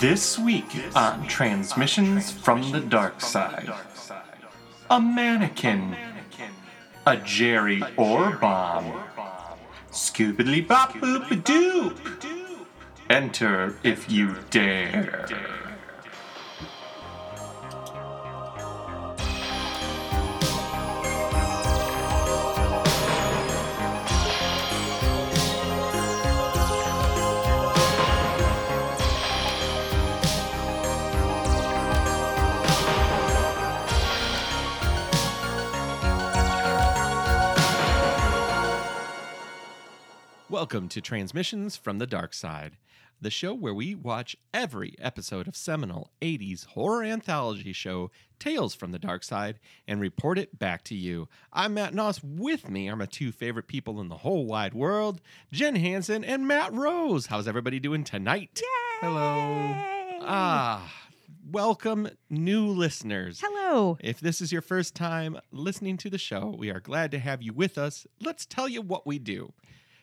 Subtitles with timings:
[0.00, 3.70] This week on Transmissions from the Dark Side.
[4.90, 5.96] A mannequin,
[7.06, 8.92] a Jerry Ore bomb,
[9.90, 11.98] Scoobily Bop Boop Doop.
[13.08, 15.69] Enter if you dare.
[40.72, 42.76] Welcome to Transmissions from the Dark Side,
[43.20, 48.92] the show where we watch every episode of seminal 80s horror anthology show Tales from
[48.92, 51.28] the Dark Side and report it back to you.
[51.52, 52.22] I'm Matt Noss.
[52.22, 56.46] With me are my two favorite people in the whole wide world, Jen Hansen and
[56.46, 57.26] Matt Rose.
[57.26, 58.62] How's everybody doing tonight?
[59.00, 59.74] Hello.
[60.22, 60.88] Ah,
[61.50, 63.40] welcome new listeners.
[63.42, 63.98] Hello.
[63.98, 67.42] If this is your first time listening to the show, we are glad to have
[67.42, 68.06] you with us.
[68.20, 69.52] Let's tell you what we do.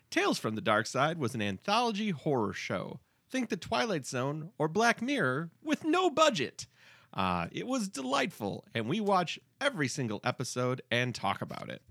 [0.10, 3.00] Tales from the Dark Side was an anthology horror show.
[3.30, 6.66] Think The Twilight Zone or Black Mirror with no budget.
[7.14, 11.82] Uh, it was delightful, and we watch every single episode and talk about it.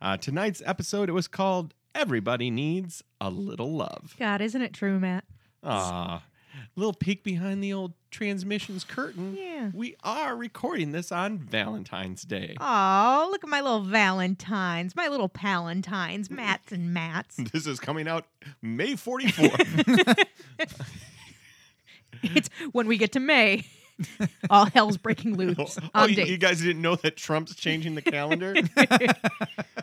[0.00, 4.14] Uh, tonight's episode, it was called Everybody Needs a Little Love.
[4.18, 5.24] God, isn't it true, Matt?
[5.62, 6.22] Ah,
[6.76, 9.36] little peek behind the old transmissions curtain.
[9.36, 9.70] Yeah.
[9.74, 12.56] We are recording this on Valentine's Day.
[12.60, 17.38] Oh, look at my little Valentines, my little Palantines, Matts and Matts.
[17.52, 18.26] This is coming out
[18.62, 20.26] May 44th.
[22.22, 23.64] it's when we get to May,
[24.50, 28.02] all hell's breaking oh, loose oh, you, you guys didn't know that Trump's changing the
[28.02, 28.54] calendar?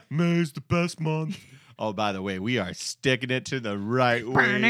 [0.10, 1.40] May's the best month.
[1.78, 4.62] Oh, by the way, we are sticking it to the right way.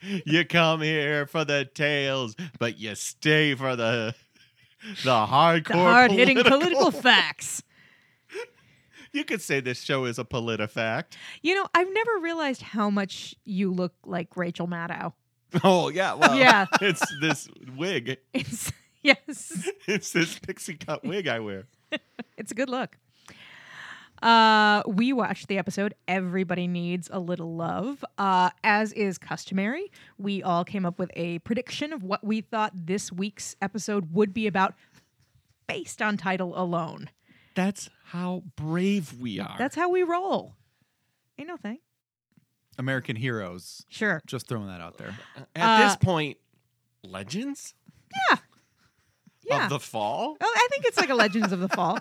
[0.24, 4.14] you come here for the tales, but you stay for the
[5.02, 6.58] the hardcore the hard hitting political.
[6.60, 7.62] political facts.
[9.12, 11.16] You could say this show is a politifact.
[11.42, 15.14] You know, I've never realized how much you look like Rachel Maddow.
[15.64, 16.66] Oh yeah, well, Yeah.
[16.80, 18.18] It's this wig.
[18.34, 18.70] It's
[19.02, 21.64] yes, It's this pixie cut wig I wear.
[22.36, 22.98] it's a good look.
[24.22, 28.04] Uh, we watched the episode Everybody Needs a Little Love.
[28.16, 32.72] Uh, as is customary, we all came up with a prediction of what we thought
[32.74, 34.74] this week's episode would be about
[35.68, 37.10] based on title alone.
[37.54, 39.54] That's how brave we are.
[39.58, 40.54] That's how we roll.
[41.38, 41.78] Ain't no thing.
[42.78, 43.84] American Heroes.
[43.88, 44.20] Sure.
[44.26, 45.14] Just throwing that out there.
[45.54, 46.38] At this Uh, point,
[47.04, 47.74] legends
[48.30, 49.64] Yeah.
[49.64, 50.36] of the fall.
[50.40, 51.98] oh, I think it's like a Legends of the Fall.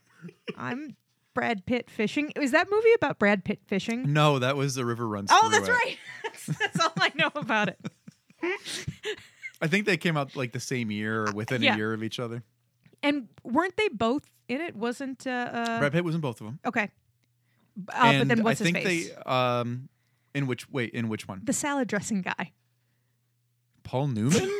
[0.56, 0.96] I'm
[1.34, 2.32] Brad Pitt fishing.
[2.36, 4.12] Was that movie about Brad Pitt fishing?
[4.12, 5.30] No, that was the River Runs.
[5.32, 5.72] Oh, that's It.
[5.72, 5.96] right.
[6.24, 7.78] that's, that's all I know about it.
[9.62, 11.74] I think they came out like the same year or within yeah.
[11.74, 12.42] a year of each other.
[13.02, 14.74] And weren't they both in it?
[14.74, 16.58] Wasn't uh, uh Brad Pitt was in both of them.
[16.66, 16.90] okay?
[17.88, 19.08] Uh, and but then what's I his think face?
[19.10, 19.88] they um
[20.34, 21.40] in which wait, in which one?
[21.44, 22.52] the salad dressing guy.
[23.82, 24.48] Paul Newman?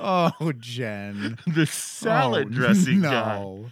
[0.00, 1.38] Oh, Jen.
[1.46, 3.66] The salad Oh, dressing no.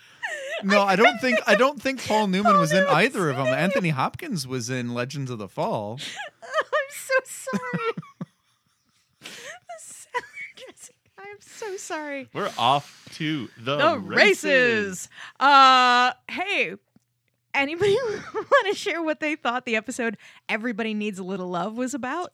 [0.63, 3.47] No, I don't think I don't think Paul Newman was in either of them.
[3.49, 6.01] Anthony Hopkins was in Legends of the Fall.
[6.43, 7.93] I'm so sorry.
[9.21, 9.29] the
[9.79, 10.25] salad
[10.57, 10.95] dressing.
[11.19, 12.29] I'm so sorry.
[12.33, 15.09] We're off to the, The races.
[15.39, 16.75] Uh, hey.
[17.55, 17.97] Anybody
[18.35, 20.17] want to share what they thought the episode
[20.49, 22.33] "Everybody Needs a Little Love" was about?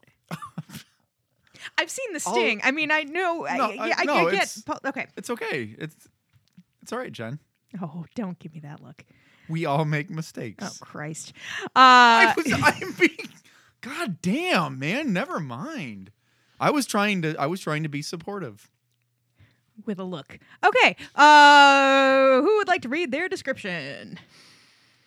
[1.78, 2.60] I've seen the sting.
[2.64, 3.46] I mean, I know.
[3.46, 4.34] I, No, yeah, I- I, no, I get.
[4.34, 5.06] it's- Okay.
[5.16, 5.74] It's okay.
[5.78, 6.08] It's
[6.82, 7.38] it's all right, Jen.
[7.80, 9.04] Oh, don't give me that look.
[9.48, 10.64] We all make mistakes.
[10.64, 11.32] Oh Christ.
[11.74, 12.52] I Uh, was
[12.82, 13.28] I'm being
[13.80, 16.10] God damn, man, never mind.
[16.60, 18.70] I was trying to I was trying to be supportive.
[19.86, 20.38] with a look.
[20.64, 20.96] Okay.
[21.14, 24.19] Uh, who would like to read their description?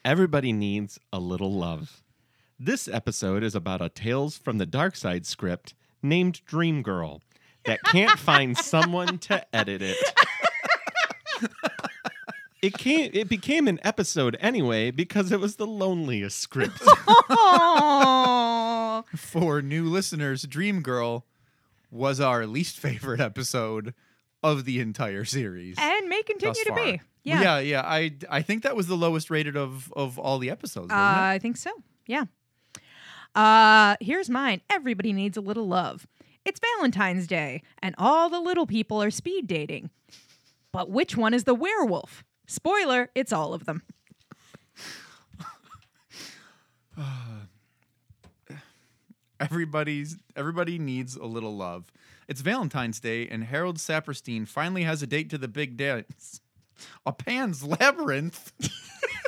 [0.03, 2.03] Everybody needs a little love.
[2.59, 5.74] This episode is about a Tales from the Dark Side script
[6.06, 7.22] named Dream Girl
[7.66, 9.98] that can't find someone to edit it.
[12.62, 16.80] It came it became an episode anyway because it was the loneliest script.
[17.75, 19.06] Aww.
[19.16, 21.25] For new listeners, Dream Girl
[21.92, 23.94] was our least favorite episode
[24.42, 25.75] of the entire series.
[25.78, 27.02] and may continue to be.
[27.24, 27.42] Yeah.
[27.42, 27.81] yeah, yeah.
[27.81, 30.92] I I think that was the lowest rated of of all the episodes.
[30.92, 31.22] Uh, Wasn't it?
[31.22, 31.72] I think so.
[32.07, 32.25] Yeah.
[33.35, 34.61] Uh, here's mine.
[34.69, 36.07] Everybody needs a little love.
[36.45, 39.89] It's Valentine's Day, and all the little people are speed dating.
[40.71, 42.23] But which one is the werewolf?
[42.47, 43.81] Spoiler, it's all of them.
[49.39, 51.91] Everybody's everybody needs a little love.
[52.27, 56.41] It's Valentine's Day, and Harold Saperstein finally has a date to the big dance.
[57.05, 58.51] A Pan's Labyrinth.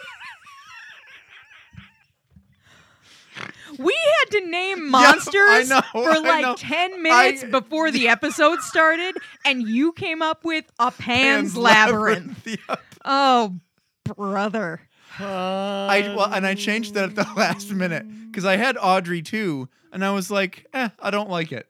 [3.78, 9.18] We had to name monsters know, for like 10 minutes I- before the episode started,
[9.46, 12.46] and you came up with a Pan's, Labyrinth.
[12.48, 12.76] Yeah.
[13.06, 13.56] Oh,
[14.04, 14.82] brother.
[15.20, 19.68] I well, and I changed that at the last minute because I had Audrey too,
[19.92, 21.68] and I was like, eh, I don't like it.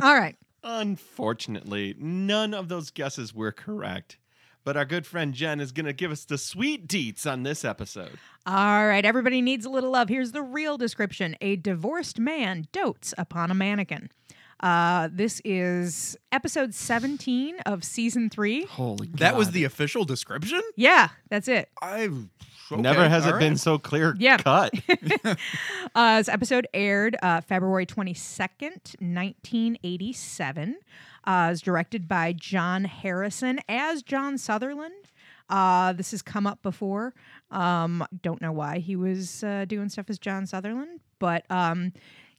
[0.00, 0.36] All right.
[0.62, 4.18] Unfortunately, none of those guesses were correct.
[4.62, 7.64] But our good friend Jen is going to give us the sweet deets on this
[7.64, 8.18] episode.
[8.46, 9.04] All right.
[9.04, 10.08] Everybody needs a little love.
[10.08, 14.10] Here's the real description A divorced man dotes upon a mannequin.
[14.60, 18.64] Uh, this is episode 17 of season three.
[18.66, 20.60] Holy That was the official description.
[20.76, 21.70] Yeah, that's it.
[21.80, 22.28] I've
[22.70, 24.36] Never has it been so clear Yeah.
[24.38, 24.72] cut.
[25.92, 30.76] Uh, this episode aired uh, February 22nd, 1987.
[31.24, 34.94] Uh, it was directed by John Harrison as John Sutherland.
[35.48, 37.12] Uh, this has come up before.
[37.50, 41.92] Um, don't know why he was uh, doing stuff as John Sutherland, but um,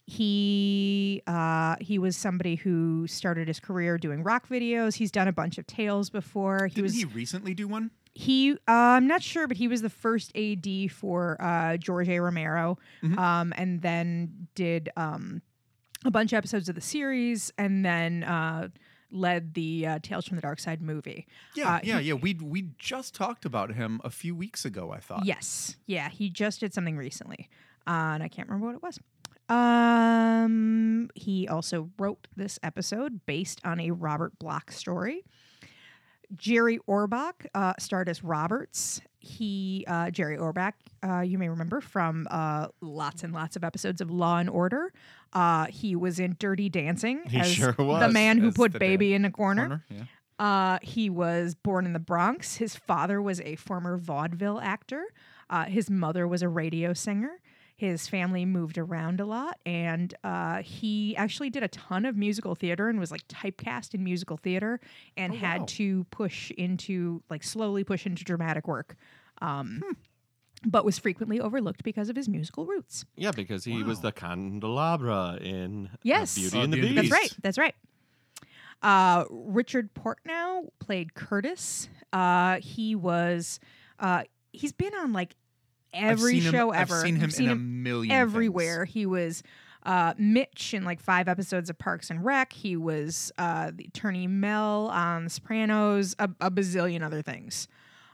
[0.08, 4.96] he uh, he was somebody who started his career doing rock videos.
[4.96, 6.68] He's done a bunch of tales before.
[6.68, 7.92] He Didn't was he recently do one?
[8.14, 12.20] he uh, i'm not sure but he was the first ad for uh, george a
[12.20, 12.78] romero
[13.18, 15.42] um, and then did um,
[16.04, 18.68] a bunch of episodes of the series and then uh,
[19.12, 21.26] led the uh, tales from the dark side movie
[21.56, 22.16] Yeah, Uh, yeah, he- yeah.
[22.16, 24.92] We we just talked about him a few weeks ago.
[24.92, 25.24] I thought.
[25.26, 27.48] yes yeah he just did something recently
[27.88, 29.00] uh, and i can't remember what it was
[29.52, 35.24] um, he also wrote this episode based on a Robert Bloch story
[36.36, 39.02] Jerry Orbach uh, starred as Roberts.
[39.20, 44.00] He, uh, Jerry Orbach, uh, you may remember from uh, lots and lots of episodes
[44.02, 44.94] of Law and Order.
[45.34, 49.10] Uh, he was in Dirty Dancing He as sure the man who as put baby
[49.10, 49.16] dad.
[49.18, 49.68] in a corner.
[49.68, 50.04] Corner, Yeah.
[50.40, 52.56] Uh, he was born in the Bronx.
[52.56, 55.04] His father was a former vaudeville actor.
[55.50, 57.40] Uh, his mother was a radio singer.
[57.82, 62.54] His family moved around a lot, and uh, he actually did a ton of musical
[62.54, 64.80] theater and was like typecast in musical theater,
[65.18, 65.66] and Oh, had wow.
[65.70, 68.96] to push into like slowly push into dramatic work,
[69.42, 69.94] um, Hmm.
[70.64, 73.04] but was frequently overlooked because of his musical roots.
[73.16, 76.36] yeah, because he was the candelabra in uh, Yes.
[76.36, 77.10] Beauty Uh, and the Beauty Beast.
[77.10, 77.38] That's right.
[77.42, 77.76] That's right.
[78.84, 81.90] Uh, Richard Portnow played Curtis.
[82.14, 83.60] Uh, he was.
[83.98, 84.22] Uh,
[84.54, 85.41] he's been on like I've
[85.94, 87.02] every seen him- show I've ever.
[87.02, 88.86] seen him seen in a million everywhere.
[88.86, 89.44] He was
[89.84, 92.54] uh, Mitch in like five episodes of Parks and Rec.
[92.54, 96.16] He was uh, the attorney Mel on The Sopranos.
[96.20, 97.68] A, a bazillion other things.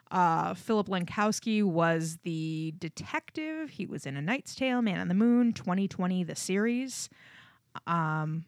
[0.10, 3.72] Uh, Philip Lenkowsky was the detective.
[3.72, 7.10] He was in A Knight's Tale, Man on the Moon, 2020, the series.
[7.86, 8.46] Um,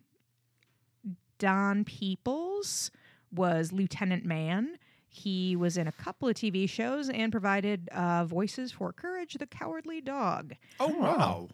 [1.38, 2.92] Don Peoples
[3.34, 4.78] was Lieutenant Man.
[5.09, 9.47] He was in a couple of TV shows and provided uh, voices for Courage the
[9.47, 10.53] Cowardly Dog.
[10.79, 11.50] Oh wow.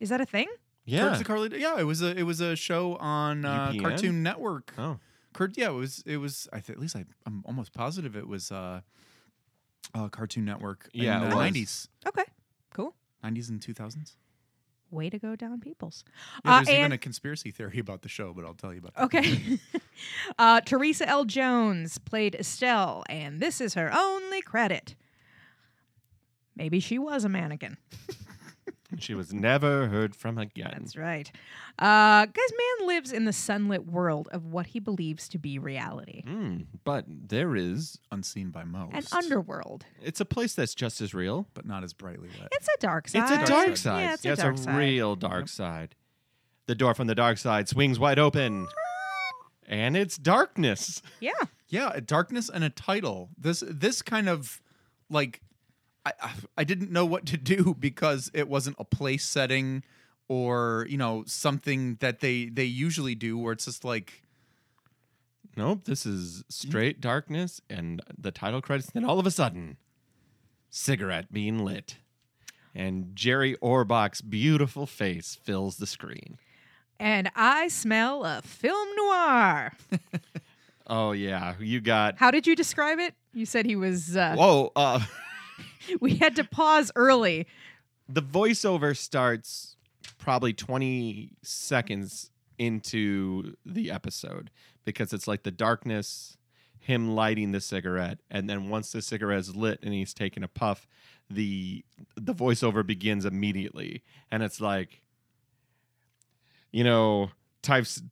[0.00, 0.48] Is that a thing?
[0.86, 1.02] Yeah.
[1.02, 3.80] Courage the Cowardly- yeah, it was a it was a show on uh, UPN?
[3.80, 4.72] Cartoon Network.
[4.78, 4.98] Oh.
[5.34, 8.26] Kurt, yeah, it was it was I th- at least I, I'm almost positive it
[8.26, 8.80] was uh,
[9.94, 11.88] uh Cartoon Network Yeah, in the 90s.
[12.06, 12.24] Okay,
[12.72, 12.94] cool.
[13.22, 14.12] 90s and 2000s.
[14.94, 16.04] Way to go, Don Peoples.
[16.44, 18.78] Yeah, Uh, there's even and- a conspiracy theory about the show, but I'll tell you
[18.78, 19.02] about that.
[19.04, 19.58] Okay.
[20.38, 21.24] uh, Teresa L.
[21.24, 24.94] Jones played Estelle, and this is her only credit.
[26.56, 27.76] Maybe she was a mannequin.
[29.02, 30.74] She was never heard from again.
[30.78, 31.30] That's right.
[31.78, 36.22] Uh, guys, man lives in the sunlit world of what he believes to be reality.
[36.26, 37.98] Mm, but there is.
[38.12, 38.94] Unseen by most.
[38.94, 39.84] An underworld.
[40.02, 41.46] It's a place that's just as real.
[41.54, 42.48] but not as brightly lit.
[42.52, 43.22] It's a dark side.
[43.22, 43.78] It's a dark side.
[43.78, 44.00] side.
[44.00, 44.76] Yeah, it's a dark side.
[44.76, 45.94] real dark side.
[46.66, 48.66] The door from the dark side swings wide open,
[49.66, 51.02] and it's darkness.
[51.20, 51.32] Yeah.
[51.68, 53.30] Yeah, a darkness and a title.
[53.36, 54.62] This this kind of
[55.10, 55.40] like
[56.04, 59.82] I I- I didn't know what to do because it wasn't a place setting
[60.28, 64.22] or you know something that they they usually do where it's just like
[65.56, 68.90] Nope, this is straight darkness and the title credits.
[68.90, 69.76] Then all of a sudden,
[70.68, 71.98] cigarette being lit,
[72.74, 76.38] and Jerry Orbach's beautiful face fills the screen.
[76.98, 79.72] And I smell a film noir.
[80.86, 82.18] Oh yeah, you got.
[82.18, 83.14] How did you describe it?
[83.32, 84.18] You said he was.
[84.18, 85.00] Uh, Whoa, uh,
[86.00, 87.46] we had to pause early.
[88.08, 89.76] the voiceover starts
[90.18, 94.50] probably 20 seconds into the episode
[94.84, 96.36] because it's like the darkness
[96.78, 100.48] him lighting the cigarette and then once the cigarette is lit and he's taking a
[100.48, 100.86] puff
[101.30, 101.82] the
[102.14, 105.00] the voiceover begins immediately and it's like
[106.74, 107.30] you know,
[107.62, 108.02] types.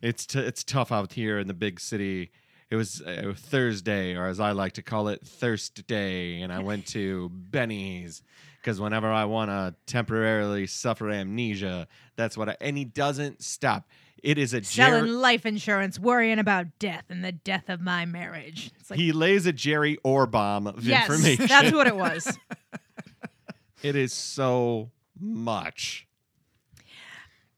[0.00, 2.30] It's t- it's tough out here in the big city.
[2.68, 6.58] It was uh, Thursday, or as I like to call it, Thirst Day, and I
[6.58, 8.22] went to Benny's
[8.60, 12.56] because whenever I want to temporarily suffer amnesia, that's what I.
[12.60, 13.88] And he doesn't stop.
[14.20, 15.10] It is a Selling Jerry.
[15.10, 18.72] life insurance, worrying about death and the death of my marriage.
[18.80, 21.46] It's like he lays a Jerry Orbom of yes, information.
[21.46, 22.36] that's what it was.
[23.84, 26.08] it is so much.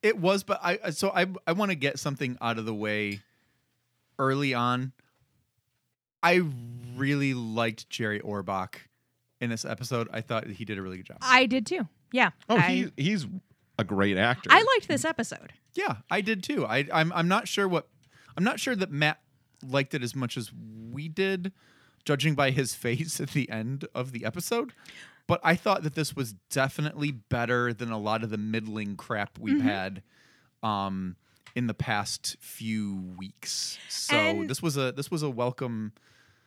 [0.03, 3.21] It was, but I so I I want to get something out of the way
[4.19, 4.93] early on.
[6.23, 6.43] I
[6.97, 8.75] really liked Jerry Orbach
[9.41, 10.09] in this episode.
[10.13, 11.19] I thought he did a really good job.
[11.21, 11.87] I did too.
[12.13, 12.31] Yeah.
[12.49, 13.27] Oh, I, he, he's
[13.79, 14.51] a great actor.
[14.53, 15.53] I liked this episode.
[15.75, 16.67] yeah, I did too.
[16.67, 17.89] I I'm I'm not sure what
[18.37, 19.21] I'm not sure that Matt
[19.65, 20.51] liked it as much as
[20.93, 21.53] we did,
[22.05, 24.73] judging by his face at the end of the episode.
[25.27, 29.39] But I thought that this was definitely better than a lot of the middling crap
[29.39, 29.69] we've Mm-hmm.
[29.69, 30.03] had
[30.63, 31.17] um,
[31.55, 33.79] in the past few weeks.
[33.89, 35.93] So And- this was a this was a welcome.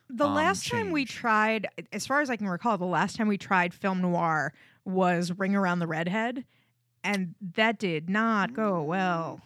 [0.10, 3.27] The um, last time we tried, as far as I can recall, the last time
[3.29, 4.53] we tried film noir
[4.84, 6.43] was Ring Around the Redhead,
[7.03, 9.39] and that did not go well.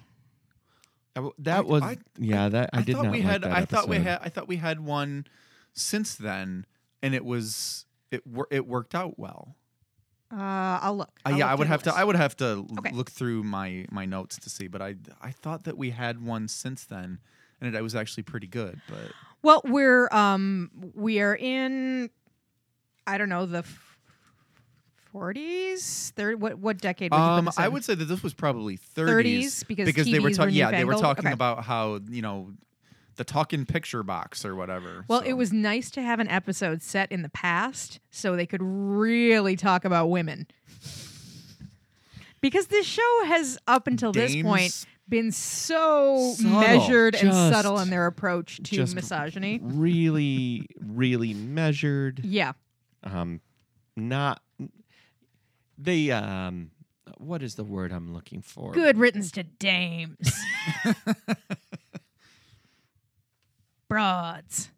[1.14, 2.50] W- That I- was I- yeah.
[2.50, 3.42] That I, did thought not we like had.
[3.44, 4.20] that I thought we had.
[4.24, 5.28] I thought we had one
[5.74, 6.66] since then,
[7.04, 8.26] and it was it.
[8.26, 9.56] wor- It worked out well.
[10.32, 11.10] Uh, I'll look.
[11.26, 11.94] Uh, I'll yeah, look I would have to.
[11.94, 12.92] I would have to Okay.
[12.92, 16.48] look through my my notes to see, but I I thought that we had one
[16.48, 17.20] since then,
[17.62, 18.82] and it, was actually pretty good.
[18.88, 19.12] But
[19.44, 22.10] Well, we're um we are in,
[23.06, 23.64] I don't know the
[25.12, 26.12] forties.
[26.16, 26.42] Third.
[26.42, 27.14] What what decade?
[27.14, 30.44] Um, I would say that this was probably 30s, 30s, because they were TVs ta-
[30.44, 31.34] were yeah they were talking Okay.
[31.34, 32.52] about how you know
[33.16, 35.06] the talking picture box or whatever.
[35.08, 35.26] Well, so.
[35.26, 39.56] it was nice to have an episode set in the past so they could really
[39.56, 40.48] talk about women.
[42.42, 46.60] Because this show has, up until this point, been so Subtle.
[46.60, 49.60] measured and subtle in their approach to just misogyny.
[49.64, 52.22] really, really measured.
[52.24, 52.54] Yeah.
[53.04, 53.42] Um,
[53.96, 54.42] not
[55.78, 56.12] they.
[56.12, 56.72] Um,
[57.18, 58.72] what is the word I'm looking for?
[58.74, 60.34] Good riddance to dames.
[63.88, 64.70] Broads.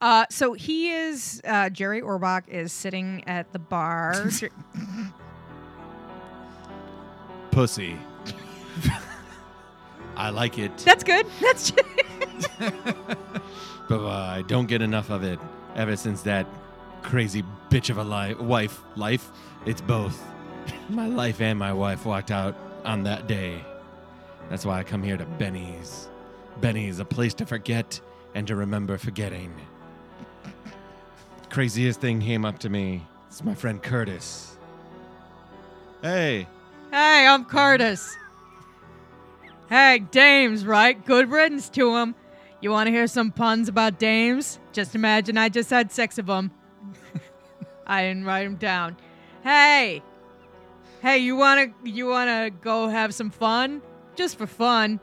[0.00, 4.30] Uh, so he is, uh, Jerry Orbach is sitting at the bar.
[7.56, 7.96] pussy.
[10.14, 11.24] I like it, That's good.
[11.40, 11.70] That's
[12.60, 15.38] but uh, I don't get enough of it.
[15.74, 16.46] Ever since that
[17.00, 19.30] crazy bitch of a li- wife life,
[19.64, 20.22] it's both.
[20.90, 23.64] My life and my wife walked out on that day.
[24.50, 26.08] That's why I come here to Benny's.
[26.60, 28.00] Benny's a place to forget
[28.34, 29.52] and to remember forgetting.
[31.50, 33.02] Craziest thing came up to me.
[33.28, 34.56] It's my friend Curtis.
[36.02, 36.46] Hey,
[36.90, 38.16] Hey, I'm Curtis.
[39.68, 41.04] Hey, dames, right?
[41.04, 42.14] Good riddance to 'em.
[42.60, 44.60] You want to hear some puns about dames?
[44.72, 46.52] Just imagine I just had six of 'em.
[47.86, 48.96] I didn't write 'em down.
[49.42, 50.02] Hey,
[51.02, 53.82] hey, you wanna you wanna go have some fun?
[54.14, 55.00] Just for fun.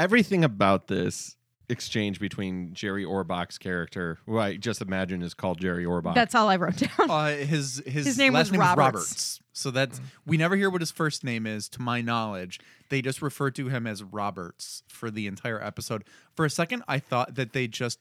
[0.00, 1.36] Everything about this
[1.68, 6.14] exchange between Jerry Orbach's character, who I just imagine is called Jerry Orbach.
[6.14, 7.10] That's all I wrote down.
[7.10, 8.76] Uh, his his His name last was name Roberts.
[8.76, 8.80] is
[9.10, 9.40] Roberts.
[9.52, 12.58] So that's we never hear what his first name is, to my knowledge.
[12.88, 16.02] They just refer to him as Roberts for the entire episode.
[16.34, 18.00] For a second, I thought that they just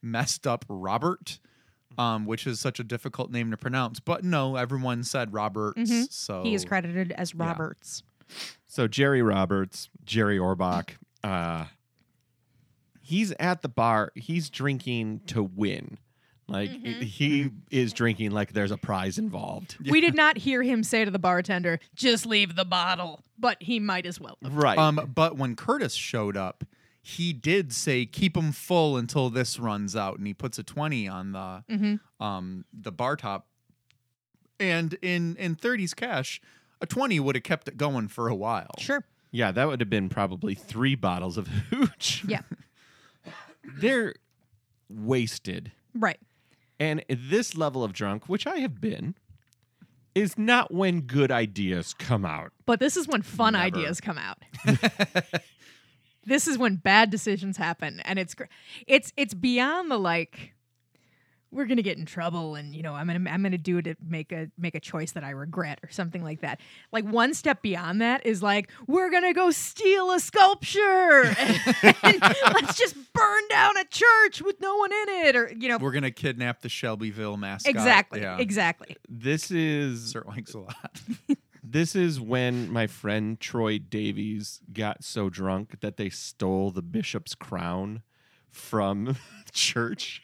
[0.00, 1.38] messed up Robert,
[1.98, 4.00] um, which is such a difficult name to pronounce.
[4.00, 6.14] But no, everyone said Roberts.
[6.16, 8.02] So He is credited as Roberts.
[8.66, 10.90] so Jerry Roberts, Jerry Orbach,
[11.24, 11.66] uh,
[13.00, 14.12] he's at the bar.
[14.14, 15.98] He's drinking to win.
[16.48, 17.00] Like Mm-hmm.
[17.02, 19.76] he is drinking like there's a prize involved.
[19.88, 23.78] We did not hear him say to the bartender, "Just leave the bottle," but he
[23.80, 24.36] might as well.
[24.42, 24.54] have.
[24.54, 24.76] Right.
[24.76, 26.64] Um, but when Curtis showed up,
[27.00, 31.08] he did say, "Keep him full until this runs out," and he puts a twenty
[31.08, 32.00] on the Mhm.
[32.20, 33.46] um the bar top.
[34.60, 36.40] And in in 30s cash,
[36.80, 38.72] a twenty would have kept it going for a while.
[38.78, 39.04] Sure.
[39.32, 42.22] Yeah, that would have been probably three bottles of hooch.
[42.28, 42.42] Yeah.
[43.64, 44.14] They're
[44.88, 45.72] wasted.
[45.94, 46.20] Right.
[46.78, 49.14] And this level of drunk, which I have been,
[50.14, 52.52] is not when good ideas come out.
[52.66, 53.64] But this is when fun Never.
[53.64, 54.38] ideas come out.
[56.26, 58.34] this is when bad decisions happen, and it's
[58.86, 60.52] it's it's beyond the like
[61.52, 63.94] we're gonna get in trouble, and you know I'm gonna I'm gonna do it to
[64.04, 66.60] make a make a choice that I regret or something like that.
[66.92, 72.20] Like one step beyond that is like we're gonna go steal a sculpture and
[72.54, 75.92] let's just burn down a church with no one in it, or you know We're
[75.92, 77.70] gonna kidnap the Shelbyville mascot.
[77.70, 78.38] exactly Yeah.
[78.38, 78.96] exactly.
[79.08, 81.00] This is Sir likes a lot.
[81.64, 87.36] This is when my friend Troy Davies got so drunk that they stole the bishop's
[87.36, 88.02] crown
[88.50, 89.16] from
[89.52, 90.22] church.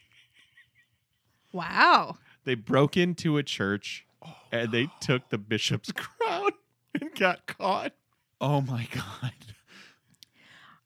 [1.59, 2.17] Wow.
[2.45, 4.07] They broke into a church
[4.53, 6.51] and they took the bishop's crown
[7.01, 7.93] and got caught.
[8.41, 9.33] Oh my god.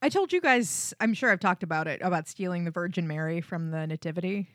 [0.01, 3.41] I told you guys, I'm sure I've talked about it, about stealing the Virgin Mary
[3.41, 4.49] from the Nativity.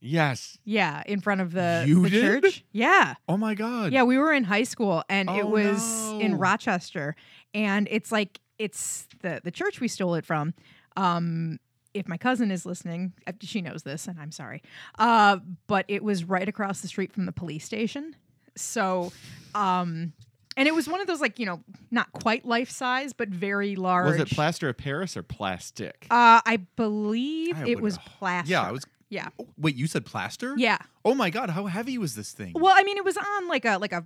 [0.00, 0.58] Yes.
[0.64, 2.42] Yeah, in front of the, You the did?
[2.42, 2.64] church.
[2.72, 3.14] Yeah.
[3.28, 3.92] Oh my god.
[3.92, 6.36] Yeah, we were in high school and it Oh, was in.
[6.38, 7.14] Rochester.
[7.54, 10.54] And it's like it's the the church we stole it from.
[10.96, 11.60] Um
[11.94, 14.62] if my cousin is listening, uh, she knows this and I'm sorry.
[14.98, 18.16] Uh but it was right across the street from the police station.
[18.56, 19.12] So
[19.54, 20.12] um
[20.56, 23.76] and it was one of those like, you know, not quite life size but very
[23.76, 24.06] large.
[24.12, 26.06] Was it plaster of Paris or plastic?
[26.10, 28.50] Uh I believe I it was plaster.
[28.50, 29.28] Yeah, I was Yeah.
[29.40, 30.54] oh, Wait, you said plaster?
[30.56, 30.78] Yeah.
[31.04, 32.52] Oh my god, how heavy was this thing?
[32.54, 34.04] Well, I mean, it was on like a like a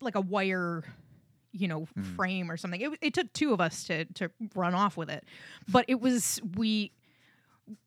[0.00, 0.84] like a wire,
[1.52, 2.16] you know, Mm.
[2.16, 2.80] frame or something.
[2.80, 5.24] It, it took two of us to to run off with it,
[5.68, 6.92] but it was we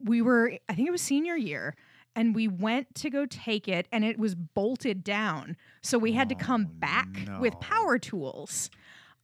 [0.04, 1.76] we were I think it was senior year.
[2.16, 5.58] And we went to go take it, and it was bolted down.
[5.82, 7.08] So we had to come Oh, back
[7.40, 8.70] with power tools.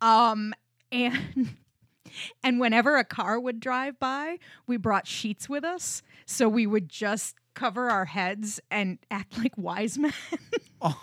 [0.01, 0.55] Um,
[0.91, 1.55] and
[2.43, 6.89] and whenever a car would drive by, we brought sheets with us, so we would
[6.89, 10.13] just cover our heads and act like wise men.
[10.81, 10.97] Oh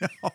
[0.00, 0.30] no.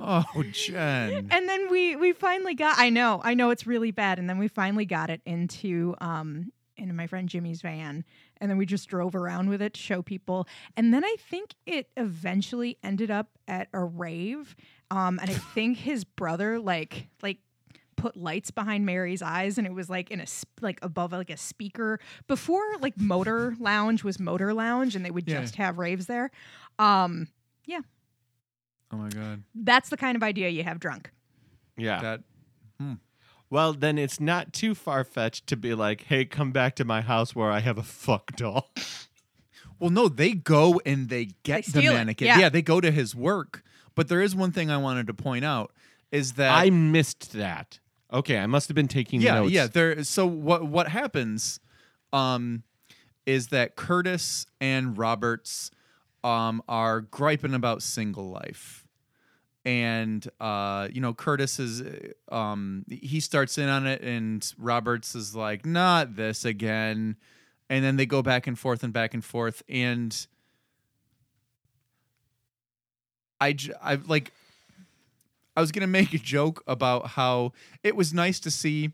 [0.00, 1.28] Oh, Jen.
[1.30, 4.18] and then we we finally got I know, I know it's really bad.
[4.18, 8.04] And then we finally got it into um into my friend Jimmy's van.
[8.40, 10.46] And then we just drove around with it to show people.
[10.76, 14.54] And then I think it eventually ended up at a rave.
[14.90, 17.38] Um and I think his brother like like
[17.96, 21.30] put lights behind Mary's eyes and it was like in a sp- like above like
[21.30, 25.40] a speaker before like motor lounge was motor lounge and they would Yeah.
[25.40, 26.30] just have raves there
[26.78, 27.26] um
[27.66, 27.80] yeah
[28.92, 29.42] Oh my god.
[29.52, 31.10] that's the kind of idea you have drunk
[31.76, 32.00] yeah.
[32.00, 32.20] That
[33.50, 37.00] well, then it's not too far fetched to be like, hey, come back to my
[37.00, 38.70] house where I have a fuck doll.
[39.78, 42.26] Well, no, they go and they get They the steal it, mannequin.
[42.26, 42.48] yeah.
[42.48, 43.62] they go to his work.
[43.94, 45.72] But there is one thing I wanted to point out
[46.10, 47.78] is that I missed that.
[48.12, 49.52] Okay, I must have been taking yeah, notes.
[49.52, 49.66] yeah.
[49.66, 50.02] There.
[50.02, 51.60] So what what happens,
[52.12, 52.62] um,
[53.26, 55.70] is that Curtis and Roberts,
[56.24, 58.84] um, are griping about single life,
[59.64, 65.14] and uh, you know Curtis is, uh, um, he starts in on it, and Roberts
[65.14, 67.16] is like, not this again,
[67.68, 70.26] and then they go back and forth and back and forth, and
[73.40, 74.32] I, I like.
[75.56, 78.92] I was gonna make a joke about how it was nice to see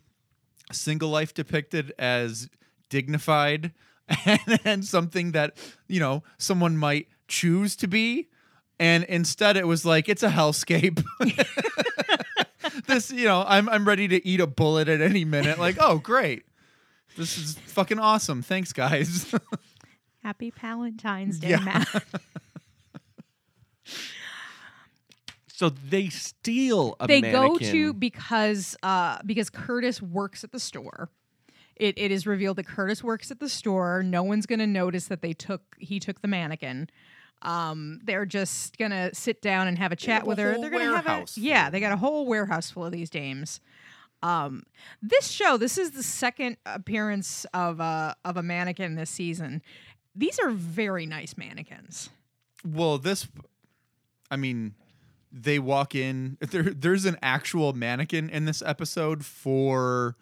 [0.73, 2.49] single life depicted as
[2.89, 3.73] dignified
[4.25, 5.57] and, and something that
[5.89, 8.29] you know someone might choose to be
[8.79, 11.03] and instead it was like it's a hellscape
[12.87, 15.99] this you know i'm i'm ready to eat a bullet at any minute like oh
[15.99, 16.45] great
[17.17, 19.33] this is fucking awesome thanks guys
[20.23, 21.59] Happy Valentine's Day, Yeah.
[21.59, 22.05] Matt.
[25.57, 31.11] So they steal a they go to because uh because Curtis works at the store.
[31.77, 34.03] It it is revealed that Curtis works at the store.
[34.03, 36.89] No one's gonna notice that they took he took the mannequin.
[37.45, 40.59] Um, they're just gonna sit down and have a chat with a her.
[40.59, 41.71] They're gonna have a yeah.
[41.71, 43.61] They got a whole warehouse full of these dames.
[44.23, 44.63] Um,
[45.03, 49.63] this show, this is the second appearance of a of a mannequin this season.
[50.17, 52.09] These are very nice mannequins.
[52.65, 53.29] well this
[54.31, 54.75] i mean
[55.31, 60.17] they walk in there there's an actual mannequin in this episode for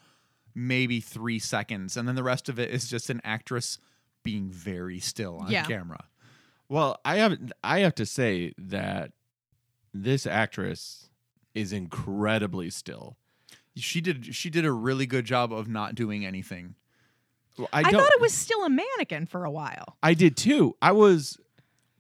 [0.54, 3.78] maybe three seconds and then the rest of it is just an actress
[4.24, 5.64] being very still on Yeah.
[5.64, 6.04] camera
[6.72, 9.12] Well, I have I have to say that
[9.92, 11.11] this actress
[11.54, 13.18] is incredibly still.
[13.76, 16.74] she did she did a really good job of not doing anything
[17.58, 19.98] Well, I, I, thought it was still a mannequin for a while.
[20.02, 20.74] I did too.
[20.80, 21.38] I was.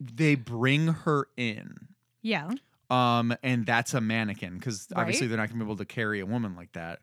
[0.00, 1.88] they bring her in
[2.22, 2.50] Yeah.
[2.88, 6.26] um and that's a mannequin because obviously they're not gonna be able to carry a
[6.26, 7.00] woman like that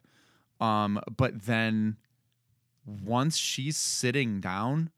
[0.60, 1.98] um but then
[3.06, 4.90] once she's sitting down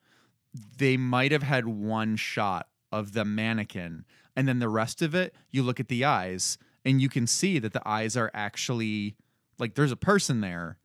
[0.78, 5.34] they might have had one shot of the mannequin and then the rest of it
[5.50, 9.16] you look at the eyes and you can see that the eyes are actually
[9.60, 10.78] like there's a person there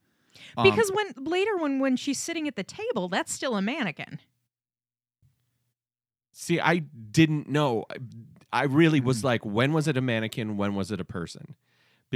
[0.57, 4.21] Um, Because when later when when she's sitting at the table, that's still a mannequin.
[6.33, 6.79] See, I
[7.11, 7.87] didn't know.
[8.53, 9.25] I really was Mhm.
[9.25, 10.57] like, when was it a mannequin?
[10.57, 11.55] When was it a person?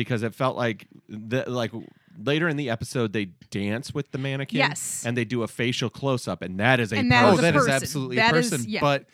[0.00, 1.72] Because it felt like the like
[2.18, 4.58] later in the episode they dance with the mannequin.
[4.58, 5.04] Yes.
[5.04, 7.38] And they do a facial close up, and that is a And that oh is
[7.40, 7.52] a person.
[7.52, 7.74] that is person.
[7.82, 8.80] absolutely That a is- person yeah.
[8.80, 9.06] but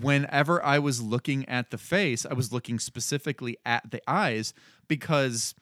[0.00, 4.52] whenever I was looking at the face, I was looking specifically at the eyes
[4.88, 5.54] because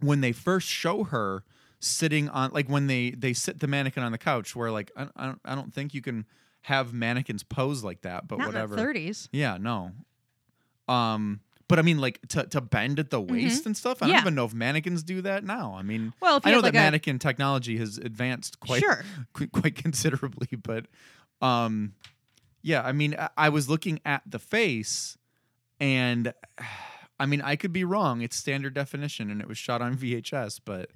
[0.00, 1.44] when they first show her
[1.80, 5.08] sitting on like when they they sit the mannequin on the couch where like I,
[5.16, 6.24] I don't I don't think you can
[6.62, 9.28] have mannequins pose like that but Not whatever in the 30s.
[9.32, 9.92] yeah no
[10.88, 14.16] um but I mean like to to bend at the waist and stuff I don't
[14.16, 14.22] Mm-hmm.
[14.24, 16.74] Even know if mannequins do that now I mean Well, I know have, that like,
[16.74, 19.04] a- mannequin technology has advanced quite Sure.
[19.32, 20.86] qu- quite considerably but
[21.40, 21.92] um
[22.62, 25.16] yeah I mean I, I was looking at the face
[25.78, 26.32] and
[27.20, 28.22] I mean, I could be wrong.
[28.22, 30.90] It's standard definition and it was shot on VHS, but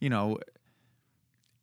[0.00, 0.36] you know,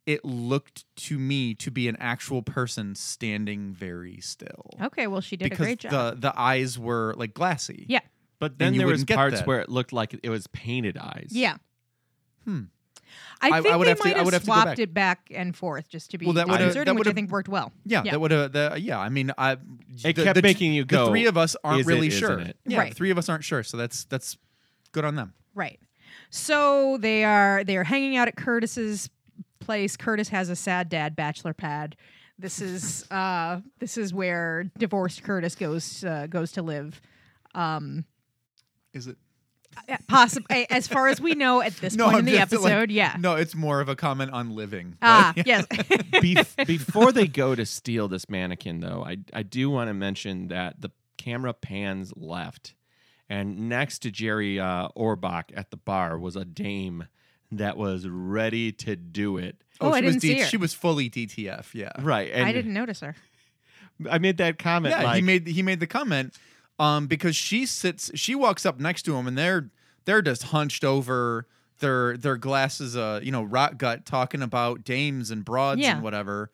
[0.06, 4.70] it looked to me to be an actual person standing very still.
[4.82, 5.92] Okay, well, she did because a great job.
[5.92, 7.86] the the eyes were like glassy.
[7.88, 8.00] yeah,
[8.40, 9.46] But then there was parts that.
[9.46, 11.28] where it looked like it was painted eyes.
[11.30, 11.56] yeah.
[12.44, 12.62] Hmm.
[13.42, 14.78] I I- I think would they have to- might I have would have swapped back.
[14.78, 17.30] it back and forth just to be Well, that would've- that which I would've- think
[17.30, 17.72] worked well.
[17.84, 18.12] Yeah, Yeah.
[18.12, 18.52] that would have.
[18.52, 19.52] The, yeah, I mean, I.
[19.52, 22.06] It the- kept the- making you go, The three of us aren't "Is it, really
[22.08, 22.38] isn't sure.
[22.38, 22.88] it?" Yeah, Right.
[22.90, 23.62] the three of us aren't sure.
[23.62, 24.36] So that's that's
[24.92, 25.34] good on them.
[25.54, 25.80] Right.
[26.30, 29.10] So they are they are hanging out at Curtis's
[29.58, 29.96] place.
[29.96, 31.96] Curtis has a sad dad bachelor pad.
[32.38, 37.00] This is uh this is where divorced Curtis goes uh, goes to live.
[37.54, 38.04] Um
[38.92, 39.16] Is it?
[40.08, 42.72] possibly as far as we know at this No, point I'm in the just, like-
[42.72, 43.16] episode, yeah.
[43.18, 44.96] No, it's more of a comment on living.
[45.00, 45.64] Ah, yes.
[45.66, 50.48] Bef- before they go to steal this mannequin, though, I I do want to mention
[50.48, 52.74] that the camera pans left,
[53.28, 57.06] and next to Jerry uh, Orbach at the bar was a dame
[57.52, 59.56] that was ready to do it.
[59.80, 60.46] Oh, I she was didn't see her.
[60.46, 61.74] She was fully DTF.
[61.74, 61.92] Yeah.
[62.00, 63.14] Right, and I didn't notice her.
[64.10, 64.94] I made that comment.
[64.98, 66.34] Yeah, like, he made he made the comment
[66.80, 68.10] um, because she sits.
[68.16, 69.70] She walks up next to him, and they're
[70.04, 71.46] they're just hunched over.
[71.78, 75.94] Their their glasses, uh, you know, rot gut, talking about dames and broads Yeah.
[75.94, 76.50] and whatever.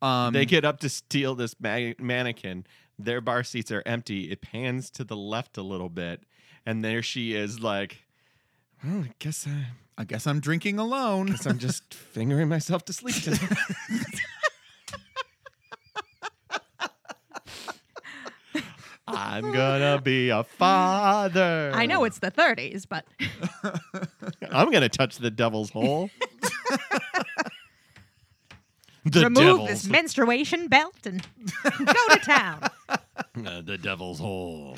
[0.00, 2.64] Um, they get up to steal this ma- mannequin.
[2.98, 4.30] Their bar seats are empty.
[4.30, 6.22] It pans to the left a little bit,
[6.64, 8.04] and there she is, like,
[8.82, 9.66] well, I guess I,
[9.98, 11.26] I guess I'm drinking alone.
[11.26, 13.16] guess I'm just fingering myself to sleep
[19.14, 21.70] I'm gonna be a father.
[21.74, 23.04] I know it's the 30s, but
[24.50, 26.10] I'm gonna touch the devil's hole.
[29.04, 31.26] the remove devil's this menstruation belt and
[31.62, 32.68] go to town.
[32.88, 32.98] uh,
[33.62, 34.76] the devil's hole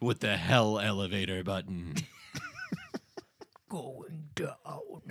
[0.00, 1.94] with the hell elevator button.
[3.68, 4.56] Going down.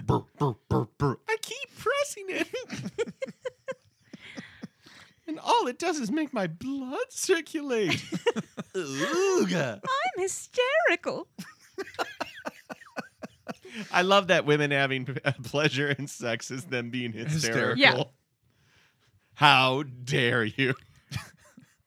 [0.05, 1.17] Brr, brr, brr, brr.
[1.27, 2.47] I keep pressing it.
[5.33, 7.89] And all it does is make my blood circulate.
[8.75, 9.79] Ooga.
[9.83, 11.27] I'm hysterical.
[13.91, 17.81] I love that women having p- uh, pleasure in sex is them being hysterical.
[17.81, 18.03] Yeah.
[19.33, 20.75] How dare you?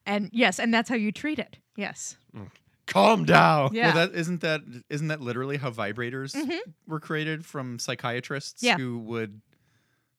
[0.04, 1.59] And yes, and that's how you treat it.
[1.76, 2.16] Yes.
[2.37, 2.50] Mm.
[2.87, 3.70] Calm down.
[3.72, 3.94] Yeah.
[3.94, 6.59] Well, that isn't that isn't that literally how vibrators mm-hmm.
[6.88, 8.76] were created from psychiatrists Yeah.
[8.76, 9.40] who would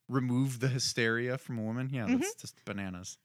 [0.08, 1.90] remove the hysteria from a woman?
[1.92, 2.40] Yeah, that's mm-hmm.
[2.42, 3.18] just bananas.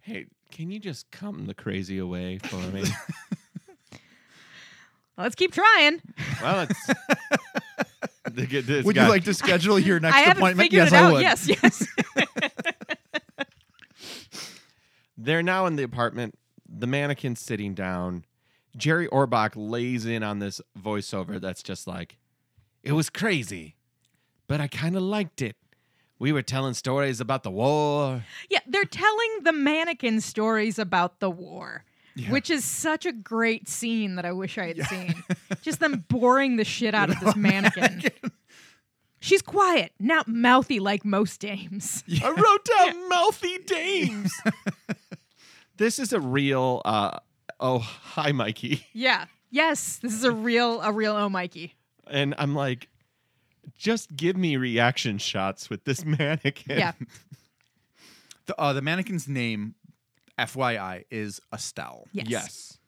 [0.00, 2.84] Hey, can you just come the crazy away for me?
[5.18, 6.00] Let's keep trying.
[6.42, 6.86] well, it's.
[8.24, 10.70] the- get this Would guy- you like to schedule your next I haven't appointment?
[10.70, 11.12] figured yes, it I out.
[11.12, 11.22] would.
[11.22, 11.86] Yes, yes.
[15.18, 16.38] They're now in the apartment.
[16.66, 18.24] The mannequin's sitting down.
[18.76, 22.16] Jerry Orbach lays in on this voiceover that's just like,
[22.82, 23.74] it was crazy,
[24.50, 25.54] but I kind of liked it.
[26.18, 28.24] We were telling stories about the war.
[28.50, 31.84] yeah, they're telling the mannequin stories about the war.
[32.28, 35.14] Which is such a great scene that I wish I had seen.
[35.62, 38.02] Just them boring the shit out of this mannequin.
[39.20, 42.02] She's quiet, not mouthy like most dames.
[42.22, 44.32] I wrote down mouthy dames.
[45.76, 47.20] this is a real, uh,
[47.60, 48.84] oh, hi, Mikey.
[48.92, 49.26] Yeah.
[49.50, 51.76] Yes, this is a real a real oh Mikey.
[52.08, 52.88] And I'm like,
[53.76, 56.78] just give me reaction shots with this mannequin.
[56.78, 56.92] Yeah.
[58.46, 59.76] The, uh, the mannequin's name,
[60.36, 62.08] FYI, is Estelle.
[62.12, 62.26] Yes.
[62.28, 62.78] Yes.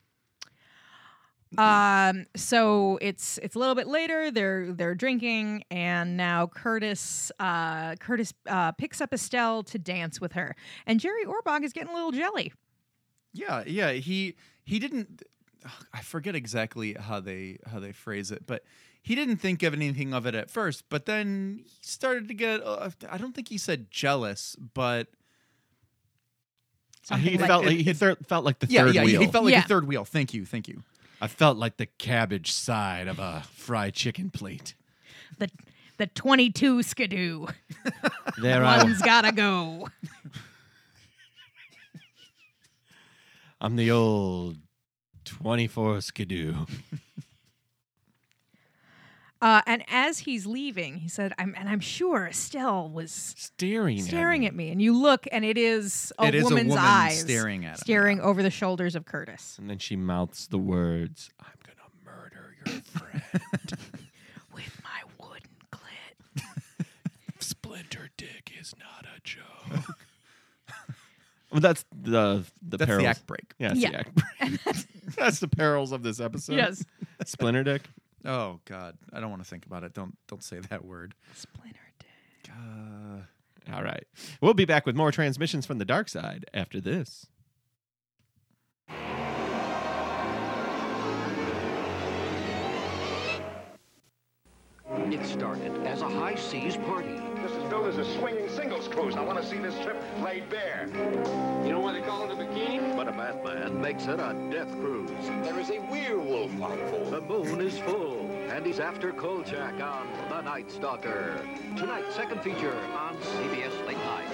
[1.58, 7.94] Um so it's it's a little bit later they're they're drinking and now Curtis uh
[7.96, 11.94] Curtis uh picks up Estelle to dance with her and Jerry Orbach is getting a
[11.94, 12.52] little jelly.
[13.34, 13.92] Yeah, yeah.
[13.92, 15.22] He he didn't.
[15.92, 18.64] I forget exactly how they how they phrase it, but
[19.02, 20.84] he didn't think of anything of it at first.
[20.88, 22.62] But then he started to get.
[22.64, 25.08] Uh, I don't think he said jealous, but
[27.20, 29.04] he like- felt like it- he it- thir- felt like the yeah, third yeah.
[29.04, 29.20] wheel.
[29.20, 29.64] He felt like Yeah.
[29.64, 30.04] a third wheel.
[30.04, 30.82] Thank you, thank you.
[31.20, 34.74] I felt like the cabbage side of a fried chicken plate.
[35.38, 35.50] The
[35.98, 37.46] the 22 skidoo.
[38.40, 39.88] There I One's got to go.
[43.60, 44.56] I'm the old
[45.24, 46.54] 24 skidoo.
[49.42, 54.44] Uh, and as he's leaving, he said, I'm, and I'm sure Estelle was Staring, staring
[54.46, 54.70] at at me.
[54.70, 57.72] And you look, and it is a It is a woman's woman eyes staring at
[57.72, 59.56] him, staring over the shoulders of Curtis.
[59.58, 63.72] And then she mouths the words, I'm going to murder your friend.
[64.54, 66.86] With my wooden clit.
[67.40, 69.96] Splinter dick is not a joke.
[71.50, 73.02] well, that's the the That's perils.
[73.02, 73.54] the act break.
[73.58, 73.90] Yeah, that's Yeah.
[73.90, 75.16] the act break.
[75.16, 76.54] that's the perils of this episode.
[76.54, 76.84] yes.
[77.24, 77.82] Splinter dick.
[78.24, 79.94] Oh God, I don't want to think about it.
[79.94, 81.14] Don't don't say that word.
[81.34, 82.52] Splinter dick.
[82.52, 84.04] Uh, All right.
[84.40, 87.26] We'll be back with more transmissions from the dark side after this.
[95.10, 97.18] It started as a high seas party.
[97.42, 99.16] This is billed as a swinging singles cruise.
[99.16, 100.88] I want to see this trip laid bare.
[101.64, 102.94] You know why they call it a bikini?
[102.96, 105.10] But a Batman makes it a death cruise.
[105.42, 107.10] There is a werewolf on board.
[107.10, 111.40] The moon is full, and he's after Kolchak on The Night Stalker.
[111.76, 114.28] Tonight's second feature on CBS Late Night.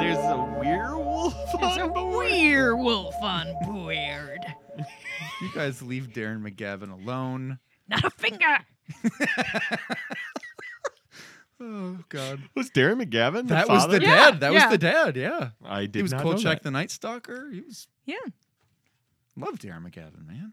[0.00, 2.26] There's a werewolf It's a on board.
[2.26, 4.38] werewolf on board.
[5.42, 7.58] you guys leave Darren McGavin alone.
[7.88, 8.58] Not a finger.
[11.58, 14.40] Oh God, Was Darren McGavin the that was the Yeah, dad.
[14.40, 14.64] That yeah.
[14.66, 15.16] was the dad.
[15.16, 16.62] Yeah, I did he was not know Kolchak that.
[16.64, 17.50] the Night Stalker.
[17.50, 18.16] He was Yeah.
[19.36, 20.52] love Darren McGavin, man.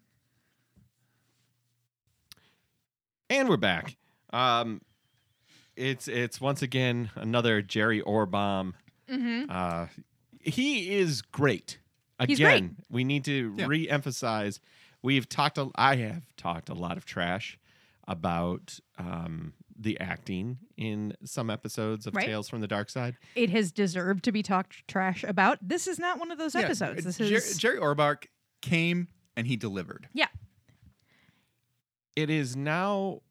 [3.30, 3.96] And we're back.
[4.32, 4.82] Um,
[5.76, 8.76] it's it's once again another Jerry Orbom.
[9.10, 9.46] Mm-hmm.
[9.50, 9.88] Uh,
[10.40, 11.80] he is great.
[12.20, 12.64] Again, He's great.
[12.90, 13.66] we need to Yeah.
[13.68, 14.60] re-emphasize.
[15.02, 15.58] We've talked.
[15.58, 17.58] A, I have talked a lot of trash
[18.08, 22.26] about um, the acting in some episodes of Right.
[22.26, 23.16] Tales from the Dark Side.
[23.36, 25.60] It has deserved to be talked trash about.
[25.62, 27.02] This is not one of those Yeah, episodes.
[27.02, 28.26] Uh, this Jer- is Jerry Orbach
[28.62, 30.08] came and he delivered.
[30.14, 30.28] yeah.
[32.16, 33.22] It is now.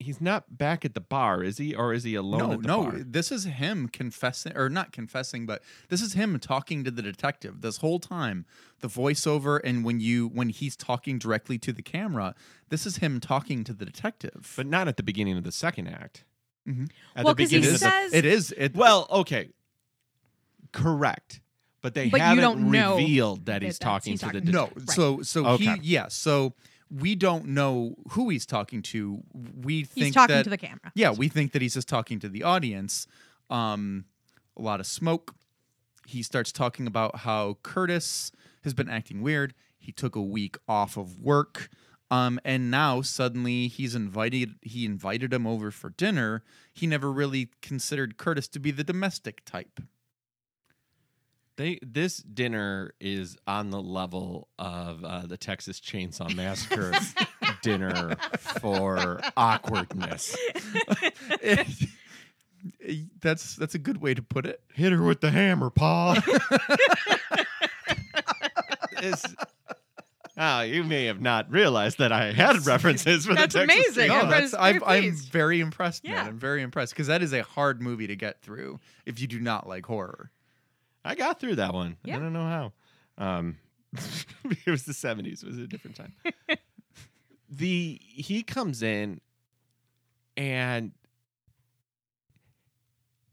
[0.00, 1.74] He's not back at the bar, is he?
[1.74, 2.98] Or is he alone no, at the no, bar?
[3.00, 7.62] this is him confessing, or not confessing, but this is him talking to the detective
[7.62, 8.46] this whole time.
[8.78, 12.36] The voiceover, and when you when he's talking directly to the camera,
[12.68, 14.52] this is him talking to the detective.
[14.56, 16.22] But not at the beginning of the second act.
[16.68, 16.90] Mhm.
[17.16, 18.54] At Well, the 'cause he beginning of is, the says- it is.
[18.56, 19.48] It, Well, okay.
[20.72, 21.40] Correct.
[21.80, 24.32] But they But haven't don't know revealed that he's that that's- talking he's to the
[24.40, 24.70] talking- no.
[24.74, 24.90] Right.
[24.90, 25.76] So so Okay.
[25.78, 26.08] he yeah.
[26.08, 26.54] So
[26.90, 29.22] we don't know who he's talking to.
[29.62, 30.92] We think He's talking that, to the camera.
[30.94, 33.06] Yeah, we think that he's just talking to the audience.
[33.50, 34.06] Um,
[34.56, 35.34] a lot of smoke.
[36.06, 38.32] He starts talking about how Curtis
[38.64, 39.54] has been acting weird.
[39.78, 41.68] He took a week off of work.
[42.10, 46.42] Um, and now suddenly he's invited he invited him over for dinner.
[46.72, 49.80] He never really considered Curtis to be the domestic type.
[51.58, 56.92] They this dinner is on the level of uh, the Texas Chainsaw Massacre
[57.62, 58.14] dinner
[58.60, 60.36] for awkwardness.
[63.20, 64.60] that's that's a good way to put it.
[64.72, 66.16] Hit her with the hammer, Paul.
[69.00, 69.34] It's-
[70.36, 74.10] oh, you may have not realized that I had references for That's the Texas amazing.
[74.10, 76.14] Chainsaw I'm No, that's, very I've, I'm very impressed, man.
[76.14, 76.24] Yeah.
[76.24, 79.38] I'm very impressed because that is a hard movie to get through if you do
[79.38, 80.32] not like horror.
[81.08, 81.96] I got through that one.
[82.04, 82.16] Yeah.
[82.16, 82.72] I don't know how.
[83.16, 83.56] Um,
[84.66, 85.42] it was the seventies.
[85.42, 86.12] It was a different time.
[87.48, 89.22] the he comes in,
[90.36, 90.92] and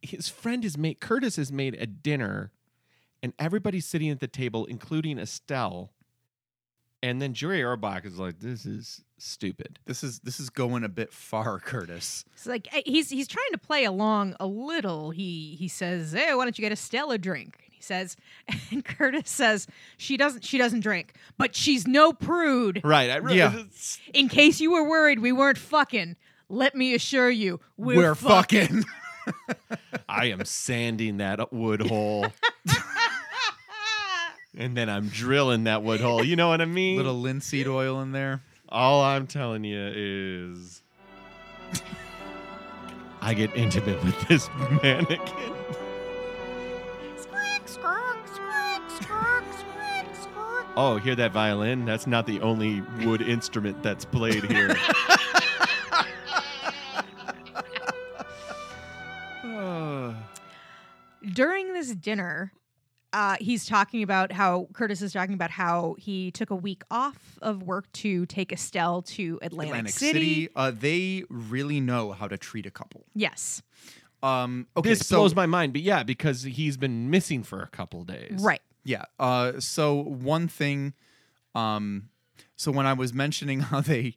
[0.01, 1.01] his friend is made.
[1.01, 2.53] Curtis has made a dinner,
[3.21, 5.91] and everybody's sitting at the table, including Estelle.
[7.03, 10.89] And then Jerry Orbach is like, "This is stupid." This is this is going a
[10.89, 12.23] bit far, Curtis.
[12.35, 15.11] It's like eh, he's he's trying to play along a little.
[15.11, 18.17] He he says, "Hey, why don't you get Estelle a drink?" He says,
[18.71, 19.67] and Curtis says,
[19.97, 22.81] "She doesn't she doesn't drink, but she's no prude.
[22.83, 23.11] Right?
[23.11, 23.63] I really, Yeah.
[24.13, 26.15] In case you were worried we weren't fucking,
[26.49, 28.85] let me assure you, we're, We're fucking.
[30.09, 32.25] I am sanding that wood hole.
[34.57, 36.23] and then I'm drilling that wood hole.
[36.23, 36.97] You know what I mean?
[36.97, 38.41] Little linseed oil in there.
[38.69, 40.81] All I'm telling you is
[43.21, 44.49] I get intimate with this
[44.83, 45.53] mannequin.
[50.77, 51.85] Oh, hear that violin?
[51.85, 54.75] That's not the only wood instrument that's played here.
[61.33, 62.51] During this dinner,
[63.13, 67.39] uh, he's talking about how Curtis is talking about how he took a week off
[67.41, 70.13] of work to take Estelle to Atlantic, Atlantic City.
[70.13, 70.49] City.
[70.55, 73.05] Uh, they really know how to treat a couple.
[73.15, 73.61] Yes,
[74.21, 77.67] Um, okay, this so blows my mind, but yeah, because he's been missing for a
[77.67, 78.39] couple days.
[78.41, 78.61] right.
[78.85, 79.03] Yeah.
[79.19, 80.93] Uh, so one thing,
[81.55, 82.09] um,
[82.55, 84.15] so when I was mentioning how they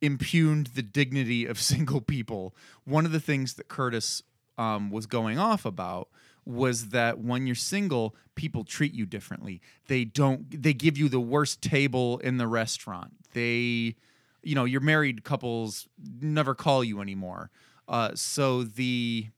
[0.00, 2.54] impugned the dignity of single people,
[2.84, 4.22] one of the things that Curtis
[4.56, 6.08] um, was going off about
[6.44, 9.60] was that when you're single, people treat you differently.
[9.88, 10.62] They don't.
[10.62, 13.12] They give you the worst table in the restaurant.
[13.32, 13.94] They,
[14.42, 15.86] you know, your married couples
[16.20, 17.50] never call you anymore.
[17.86, 19.28] Uh, so the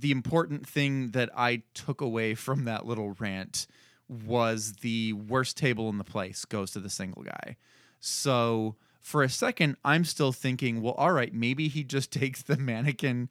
[0.00, 3.66] the important thing that I took away from that little rant
[4.08, 7.56] was the worst table in the place goes to the single guy.
[8.00, 12.56] So for a second, I'm still thinking, well, all right, maybe he just takes the
[12.56, 13.28] mannequin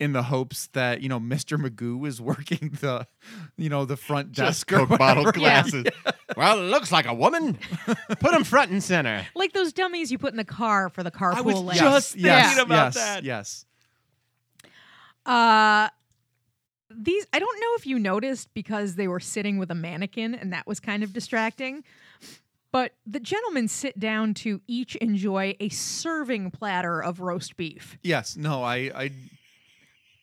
[0.00, 1.56] in the hopes that you know Mr.
[1.56, 3.06] Magoo is working the,
[3.56, 5.38] you know, the front Just desk or Coke bottle whatever.
[5.38, 5.84] glasses.
[6.36, 7.56] well, it looks like a woman.
[8.18, 9.26] Put him front and center.
[9.34, 11.78] Like those dummies you put in the car for the carpool I was lane.
[11.78, 13.24] just yes, thinking about yes, that.
[13.24, 13.64] Yes.
[15.26, 15.88] Uh
[16.94, 20.52] these I don't know if you noticed because they were sitting with a mannequin and
[20.52, 21.84] that was kind of distracting.
[22.70, 27.98] But the gentlemen sit down to each enjoy a serving platter of roast beef.
[28.02, 28.36] Yes.
[28.36, 29.10] No, I I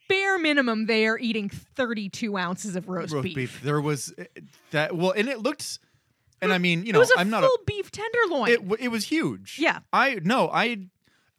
[0.08, 3.36] Bare minimum, they are eating 32 ounces of roast, roast beef.
[3.36, 3.62] beef.
[3.62, 4.24] There was uh,
[4.72, 5.78] that well, and it looked
[6.42, 8.50] and I mean, you know, it was a I'm full not a beef tenderloin.
[8.50, 9.58] it w- it was huge.
[9.60, 9.80] Yeah.
[9.94, 10.88] I no, I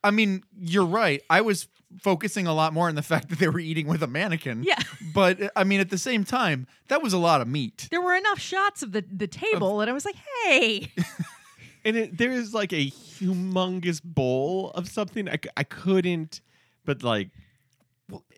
[0.05, 1.21] I mean, you're right.
[1.29, 1.67] I was
[1.99, 4.63] focusing a lot more on the fact that they were eating with a mannequin.
[4.63, 4.79] Yeah.
[5.15, 7.89] But I mean, at the same time, that was a lot of meat.
[7.91, 10.93] there were enough shots of the, the table, and I was like, hey.
[11.83, 15.31] And it, there is like a humongous bowl of something.
[15.31, 16.43] I, I couldn't,
[16.85, 17.31] but like,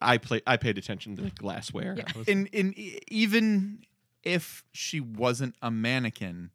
[0.01, 0.43] I play.
[0.47, 1.97] I paid attention to the glassware.
[1.99, 2.05] Yeah.
[2.15, 2.73] Was- And and
[3.09, 3.81] even
[4.23, 6.51] if she wasn't a mannequin,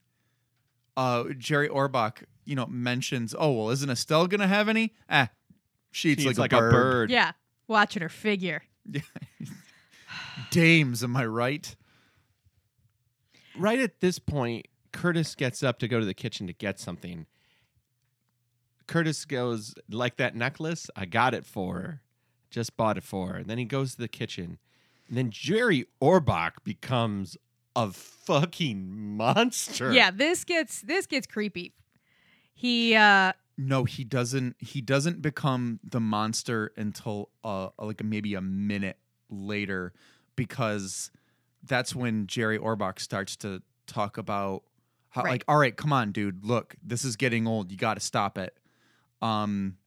[0.95, 5.27] uh, Jerry Orbach, you know, mentions, "Oh well, isn't Estelle gonna have any?" Ah,
[5.97, 6.71] she eats She's like, like, a, a bird.
[6.71, 7.09] bird.
[7.11, 7.31] yeah,
[7.67, 8.63] watching her figure.
[8.89, 9.01] Yeah.
[10.51, 11.75] Dames, am I right?
[13.57, 17.25] Right at this point, Curtis gets up to go to the kitchen to get something.
[18.87, 22.01] Curtis goes, like that necklace, I got it for her.
[22.49, 23.35] Just bought it for her.
[23.37, 24.57] And then he goes to the kitchen.
[25.09, 27.35] And then Jerry Orbach becomes
[27.75, 29.91] a fucking monster.
[29.91, 31.73] Yeah, this gets this gets creepy.
[32.53, 34.55] He uh No, he doesn't.
[34.59, 38.97] He doesn't become the monster until uh, like maybe a minute
[39.29, 39.93] later,
[40.35, 41.09] because
[41.63, 44.63] that's when Jerry Orbach starts to talk about
[45.09, 45.31] how, Right.
[45.31, 47.71] like, all right, come on, dude, look, this is getting old.
[47.71, 48.55] You got to stop it.
[49.21, 49.77] Um,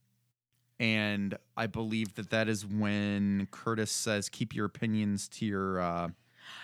[0.79, 6.09] and I believe that that is when Curtis says, "Keep your opinions to your." Uh,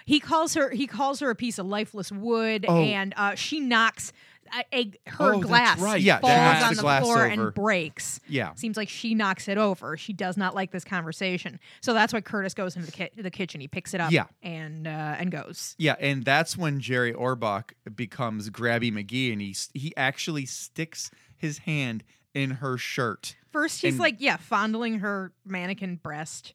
[0.05, 2.81] he calls her he calls her a piece of lifeless wood Oh.
[2.81, 4.11] and uh she knocks
[4.55, 6.01] a, a- her Oh, glass right.
[6.01, 7.25] Yeah, falls on the the, glass floor over.
[7.25, 8.19] and breaks.
[8.27, 9.97] yeah, Seems like she knocks it over.
[9.97, 11.59] She does not like this conversation.
[11.81, 13.61] So that's why Curtis goes into the, ki- the kitchen.
[13.61, 14.25] He picks it up Yeah.
[14.43, 15.75] and uh, and goes.
[15.77, 21.59] Yeah, and that's when Jerry Orbach becomes Grabby McGee, and he he actually sticks his
[21.59, 26.53] hand in her shirt, First he's And- like, yeah, fondling her mannequin breast.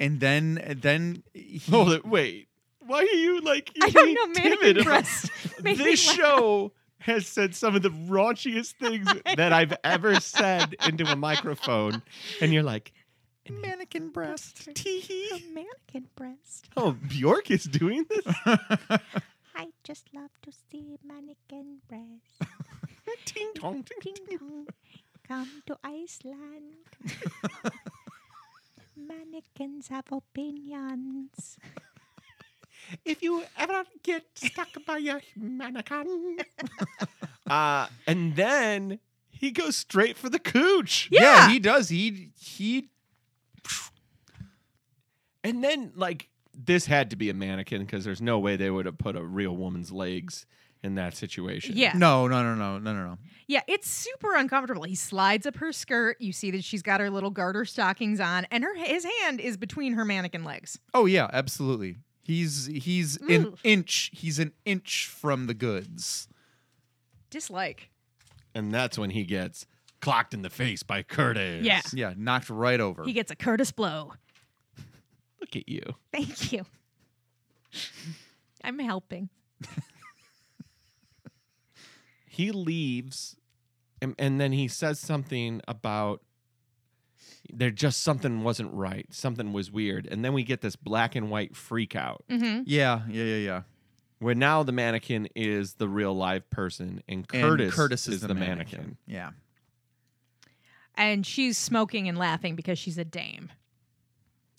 [0.00, 2.06] and then then he, Hold it.
[2.06, 2.48] Wait.
[2.84, 3.70] Why are you like?
[3.82, 5.30] I don't know, mannequin breast
[5.60, 11.16] This show has said some of the raunchiest things that I've ever said into a
[11.16, 12.02] microphone,
[12.40, 12.92] and you're like,
[13.50, 14.68] mannequin breast.
[14.74, 16.68] tee mannequin breast.
[16.76, 18.34] Oh, Bjork is doing this.
[19.54, 22.54] I just love to see mannequin breasts.
[23.24, 24.66] ting tong, ting, dong,
[25.26, 26.76] come to Iceland.
[28.96, 31.58] Mannequins have opinions.
[33.04, 36.38] If you ever get stuck by a mannequin,
[37.46, 38.98] uh, and then
[39.30, 41.08] he goes straight for the cooch.
[41.10, 41.48] Yeah.
[41.48, 41.88] he does.
[41.88, 42.88] He he.
[45.44, 48.86] And then, like, this had to be a mannequin because there's no way they would
[48.86, 50.46] have put a real woman's legs
[50.82, 51.76] in that situation.
[51.76, 51.92] Yeah.
[51.94, 53.18] No, no, no, no, no, no, no.
[53.46, 54.82] Yeah, it's super uncomfortable.
[54.84, 56.16] He slides up her skirt.
[56.20, 59.56] You see that she's got her little garter stockings on, and her his hand is
[59.56, 60.78] between her mannequin legs.
[60.94, 61.96] Oh yeah, absolutely.
[62.22, 64.10] He's he's an inch.
[64.12, 66.28] He's an inch from the goods.
[67.30, 67.90] Dislike.
[68.54, 69.66] And that's when he gets
[70.00, 71.64] clocked in the face by Curtis.
[71.64, 71.80] Yeah.
[71.92, 73.02] Yeah, knocked right over.
[73.04, 74.12] He gets a Curtis blow.
[75.40, 75.82] Look at you.
[76.12, 76.64] Thank you.
[78.62, 79.28] I'm helping.
[82.32, 83.36] He leaves,
[84.00, 86.22] and, and then he says something about
[87.52, 89.06] there just something wasn't right.
[89.10, 90.06] Something was weird.
[90.10, 92.62] And then we get this black and white freak out Mm-hmm.
[92.66, 93.62] yeah, yeah, yeah, yeah.
[94.20, 98.34] where now the mannequin is the real live person and And Curtis, Curtis is, the,
[98.34, 98.96] mannequin.
[99.06, 99.30] Yeah.
[100.94, 103.50] And she's smoking and laughing because she's a dame.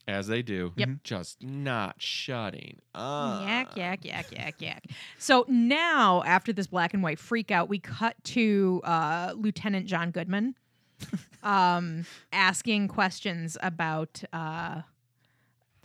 [0.06, 0.74] As they do.
[0.76, 0.90] Yep.
[1.06, 3.48] Just not shutting up.
[3.48, 4.84] Yak, yak, yak, yak, yak.
[5.18, 10.12] So now, after this black and white freak out, we cut to uh, Lieutenant John
[10.12, 10.56] Goodman
[11.44, 14.82] um, asking questions about uh,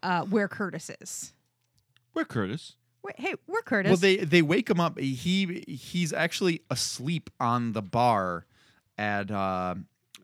[0.03, 1.33] uh, where Curtis is.
[2.13, 2.75] Where Curtis?
[3.03, 3.91] Wait, hey, where Curtis?
[3.91, 4.99] Well, they they wake him up.
[4.99, 8.47] He he's actually asleep on the bar
[8.97, 9.77] at uh,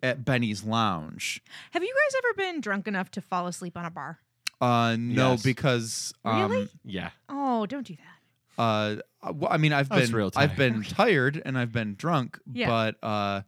[0.03, 1.43] at Benny's Lounge.
[1.73, 4.19] Have you guys ever been drunk enough to fall asleep on a bar?
[4.61, 5.43] Uh, no, Yes.
[5.43, 6.69] because um, Really?
[6.85, 7.11] Yeah.
[7.29, 8.63] Oh, don't do that.
[8.63, 8.97] uh,
[9.33, 12.39] well, I mean, I've I was been real I've been tired and I've been drunk,
[12.53, 12.69] Yeah.
[12.69, 13.43] but uh,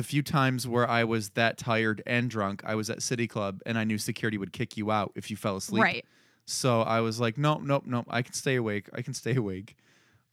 [0.00, 3.60] the few times where I was that tired and drunk, I was at City Club
[3.66, 5.82] and I knew security would kick you out if you fell asleep.
[5.82, 6.06] Right.
[6.46, 8.06] So I was like, nope, nope, nope.
[8.08, 8.88] I can stay awake.
[8.94, 9.76] I can stay awake.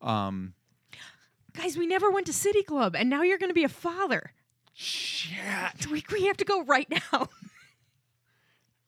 [0.02, 0.54] Um,
[1.52, 4.32] Guys, we never went to City Club, and now you're going to be a father.
[4.74, 5.88] Shit.
[5.92, 7.28] We, we have to go right now.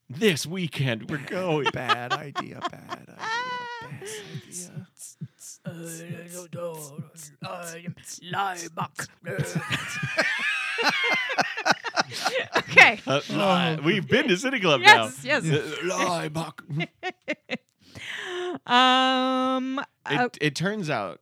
[0.08, 1.66] This weekend we're going.
[1.74, 2.60] bad idea.
[2.70, 4.86] Bad idea.
[5.66, 6.00] Bad
[9.26, 9.54] idea.
[12.56, 13.00] Okay.
[13.06, 15.38] Uh, li- We've been to City Club Yes, now.
[15.40, 15.44] yes.
[15.50, 16.64] Uh, lie, Buck.
[18.66, 21.20] Um, uh, it, it turns out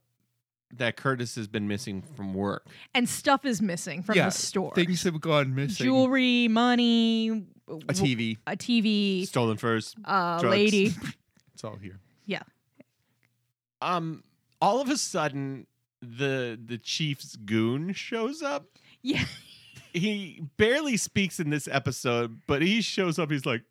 [0.72, 2.66] that Curtis has been missing from work.
[2.94, 4.72] and stuff is missing from yeah, the store.
[4.74, 5.84] Things have gone missing.
[5.86, 7.28] Jewelry, money,
[7.68, 8.38] a TV.
[8.46, 9.96] a TV, Stolen first.
[10.04, 10.44] a drugs.
[10.44, 10.92] lady.
[11.54, 11.98] It's all here.
[12.24, 12.42] Yeah.
[13.82, 14.22] Um,
[14.62, 15.66] all of a sudden,
[16.00, 18.66] the the chief's goon shows up.
[19.02, 19.24] Yeah.
[19.92, 23.30] He barely speaks in this episode, but he shows up.
[23.30, 23.62] He's like,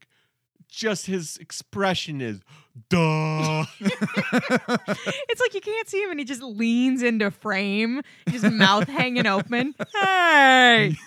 [0.70, 2.41] just his expression is,
[2.89, 3.65] duh.
[3.80, 9.28] it's like you can't see him and he just leans into frame, his mouth hanging
[9.28, 9.74] open.
[9.93, 10.97] Hey.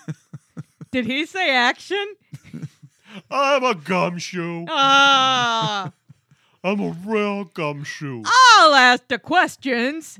[0.91, 2.15] Did he say action?
[3.29, 4.65] I'm a gumshoe.
[4.69, 5.91] Ah.
[6.63, 8.23] I'm a real gumshoe.
[8.25, 10.19] I'll ask the questions.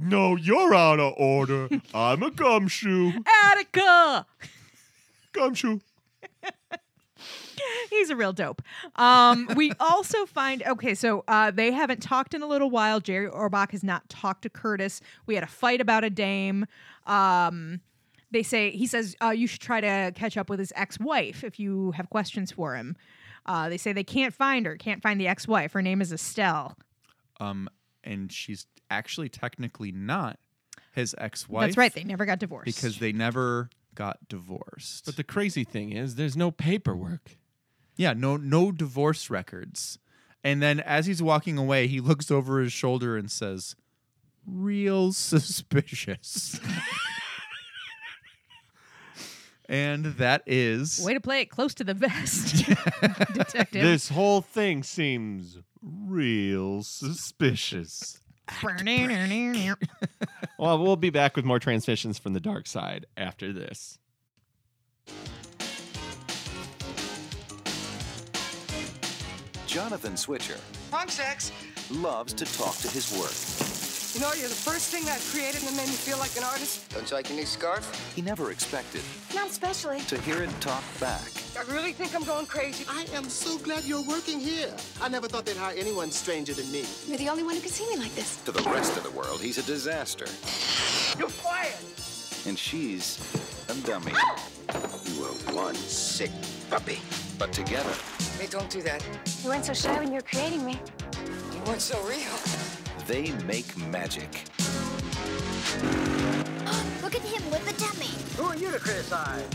[0.00, 1.68] No, you're out of order.
[1.94, 3.12] I'm a gumshoe.
[3.44, 4.26] Attica.
[5.32, 5.80] Gumshoe.
[7.90, 8.62] He's a real dope.
[8.96, 13.00] Um, we also find okay, so uh, they haven't talked in a little while.
[13.00, 15.00] Jerry Orbach has not talked to Curtis.
[15.26, 16.66] We had a fight about a dame.
[17.06, 17.80] Um,
[18.30, 21.58] they say he says uh, you should try to catch up with his ex-wife if
[21.58, 22.96] you have questions for him.
[23.46, 25.72] Uh, they say they can't find her, can't find the ex-wife.
[25.72, 26.76] Her name is Estelle.
[27.40, 27.68] Um,
[28.04, 30.38] and she's actually technically not
[30.92, 31.66] his ex-wife.
[31.68, 31.92] That's right.
[31.92, 35.06] They never got divorced because they never got divorced.
[35.06, 37.36] But the crazy thing is, there's no paperwork.
[37.96, 39.98] yeah, no no divorce records.
[40.44, 43.74] And then as he's walking away, he looks over his shoulder and says,
[44.46, 46.60] "Real suspicious."
[49.68, 52.64] and that is way to play it close to the vest,
[53.34, 53.82] detective.
[53.82, 58.20] This whole thing seems real suspicious.
[60.58, 63.96] Well, we'll be back with more transmissions from the dark side after this.
[69.68, 70.58] Jonathan Switcher
[70.90, 71.52] Punk sex.
[71.92, 73.77] loves to talk to his work.
[74.18, 76.90] You know, you're the first thing I've created that made me feel like an artist.
[76.92, 77.86] Don't you like your new scarf?
[78.16, 79.00] He never expected
[79.32, 80.00] Not especially.
[80.00, 81.22] to hear it talk back.
[81.56, 82.84] I really think I'm going crazy.
[82.90, 84.74] I am so glad you're working here.
[85.00, 86.84] I never thought they'd hire anyone stranger than me.
[87.06, 88.42] You're the only one who can see me like this.
[88.42, 90.26] To the rest of the world, he's a disaster.
[91.16, 91.78] You're fired.
[92.48, 93.20] And she's
[93.68, 94.10] a dummy.
[94.16, 94.44] Ah!
[95.04, 96.32] You are one sick
[96.70, 96.98] puppy.
[97.38, 97.94] But together,
[98.40, 99.00] Hey, don't do that.
[99.44, 100.80] You weren't so shy when you were creating me.
[101.54, 102.57] You weren't so real.
[103.08, 104.42] They make magic.
[107.02, 108.12] Look at him with the dummy.
[108.36, 109.48] Who are you to criticize?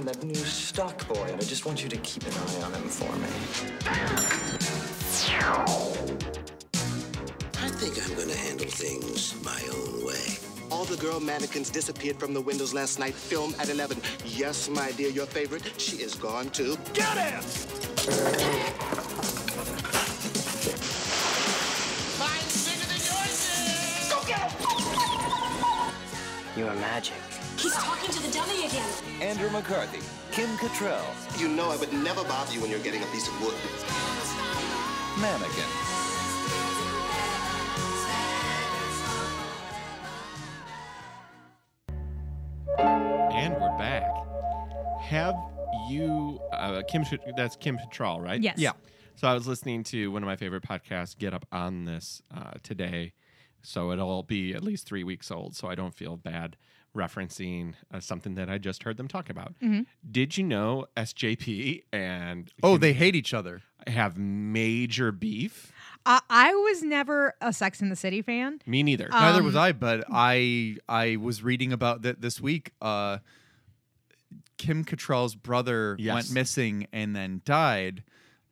[0.00, 2.82] That new stock boy, and I just want you to keep an eye on him
[2.82, 3.28] for me.
[7.62, 10.36] I think I'm gonna handle things my own way.
[10.70, 13.14] All the girl mannequins disappeared from the windows last night.
[13.14, 14.02] Film at 11.
[14.26, 15.62] Yes, my dear, your favorite.
[15.80, 16.76] She is gone too.
[16.92, 18.83] Get him!
[26.64, 27.16] You are magic.
[27.58, 28.88] He's talking to the dummy again.
[29.20, 30.00] Andrew McCarthy,
[30.32, 31.04] Kim Cattrall,
[31.38, 33.52] You know I would never bother you when you're getting a piece of wood.
[35.20, 35.64] Mannequin.
[42.78, 44.10] And we're back.
[45.02, 45.34] Have
[45.90, 47.04] you, uh, Kim?
[47.36, 48.40] That's Kim Cattrall, right?
[48.40, 48.56] yes.
[48.56, 48.72] Yeah.
[49.16, 52.52] So I was listening to one of my favorite podcasts, Get Up on this uh,
[52.62, 53.12] today.
[53.66, 55.56] So it'll be at least three weeks old.
[55.56, 56.56] So I don't feel bad
[56.94, 59.54] referencing uh, something that I just heard them talk about.
[59.60, 59.86] Mhm.
[60.08, 63.62] Did you know SJP and Oh, they hate each other.
[63.88, 65.72] have major beef?
[66.06, 68.60] Uh, I was never a Sex in the City fan.
[68.66, 69.08] Me neither.
[69.10, 72.72] Neither was Um, I, but I I was reading about that this week.
[72.80, 73.18] Uh,
[74.56, 76.14] Kim Cattrall's brother Yes.
[76.14, 78.04] went missing and then died,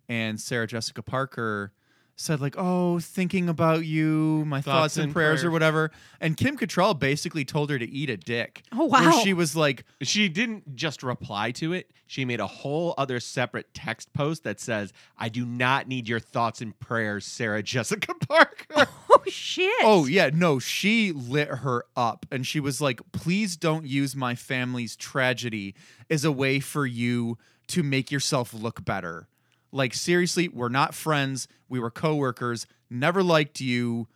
[0.09, 1.73] and Sarah Jessica Parker
[2.17, 5.91] said like, "Oh, thinking about you, my thoughts, and, and prayers, or whatever."
[6.21, 8.63] And Kim Cattrall basically told her to eat a dick.
[8.73, 9.21] Oh, Where wow.
[9.23, 11.91] she was like, She didn't just reply to it.
[12.07, 16.21] She made a whole other separate text post that says, I do not need your
[16.21, 18.87] thoughts and prayers, Sarah Jessica Parker.
[19.15, 19.71] Oh shit!
[19.83, 24.35] Oh yeah, no, she lit her up and she was like, "Please don't use my
[24.35, 25.75] family's tragedy
[26.09, 27.37] as a way for you
[27.69, 29.29] to make yourself look better."
[29.73, 31.49] Like seriously, we're not friends.
[31.69, 32.67] We were coworkers.
[32.91, 34.07] Never liked you.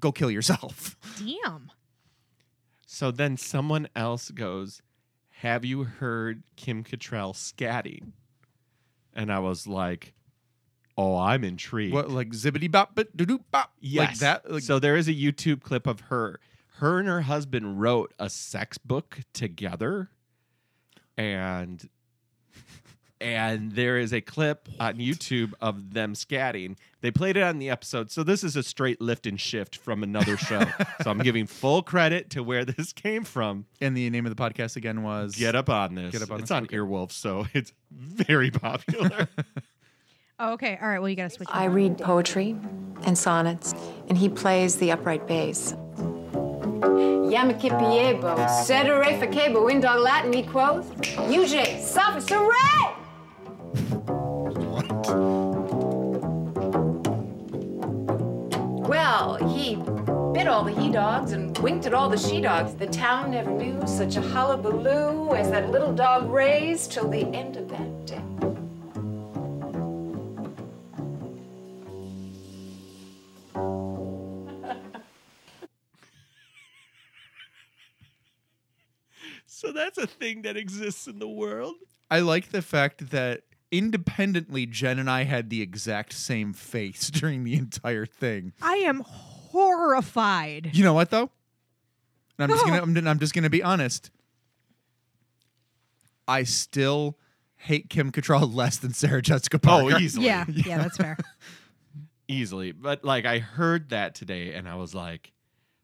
[0.00, 0.96] Go kill yourself.
[1.18, 1.70] damn.
[2.86, 4.80] so then someone else goes,
[5.40, 8.12] Have you heard Kim Cattrall scatting?
[9.12, 10.14] And I was like,
[10.96, 11.94] Oh, I'm intrigued.
[11.94, 14.08] What like zibbity bop but doo doo bop Yes.
[14.08, 14.50] like that?
[14.50, 16.38] Like, so there is a YouTube clip of her.
[16.76, 20.10] Her and her husband wrote a sex book together,
[21.16, 21.88] and
[23.22, 26.76] and there is a clip on YouTube of them scatting.
[27.00, 30.02] They played it on the episode, so this is a straight lift and shift from
[30.02, 30.64] another show.
[31.02, 33.66] so I'm giving full credit to where this came from.
[33.80, 36.12] and the name of the podcast again was Get up on this.
[36.12, 36.76] Get Up on it's This, on okay.
[36.76, 39.28] Earwolf, so it's very popular.
[40.38, 40.76] Oh, okay.
[40.82, 40.98] All right.
[40.98, 41.48] Well, you got to switch.
[41.52, 41.74] I up.
[41.74, 42.56] read poetry
[43.04, 43.74] and sonnets,
[44.08, 45.72] and he plays the upright bass.
[47.30, 53.01] Yamakipiebo, cedere facebo, in dog Latin, he quoth, UJ, sophist, hooray!
[59.04, 59.74] Well, he
[60.32, 62.76] bit all the he dogs and winked at all the she dogs.
[62.76, 67.56] The town never knew such a hullabaloo as that little dog raised till the end
[67.56, 68.22] of that day.
[79.46, 81.74] so that's a thing that exists in the world.
[82.08, 83.42] I like the fact that
[83.72, 88.52] independently Jen and I had the exact same face during the entire thing.
[88.62, 90.70] I am horrified.
[90.72, 91.30] You know what though?
[92.38, 94.10] And I'm just gonna I'm, I'm just gonna be honest.
[96.28, 97.18] I still
[97.56, 99.96] hate Kim Cattrall less than Sarah Jessica oh, Parker.
[99.96, 100.26] Oh, easily.
[100.26, 100.44] Yeah.
[100.48, 100.78] Yeah.
[100.82, 101.16] That's fair.
[102.28, 102.72] easily.
[102.72, 105.32] But like I heard that today and I was like,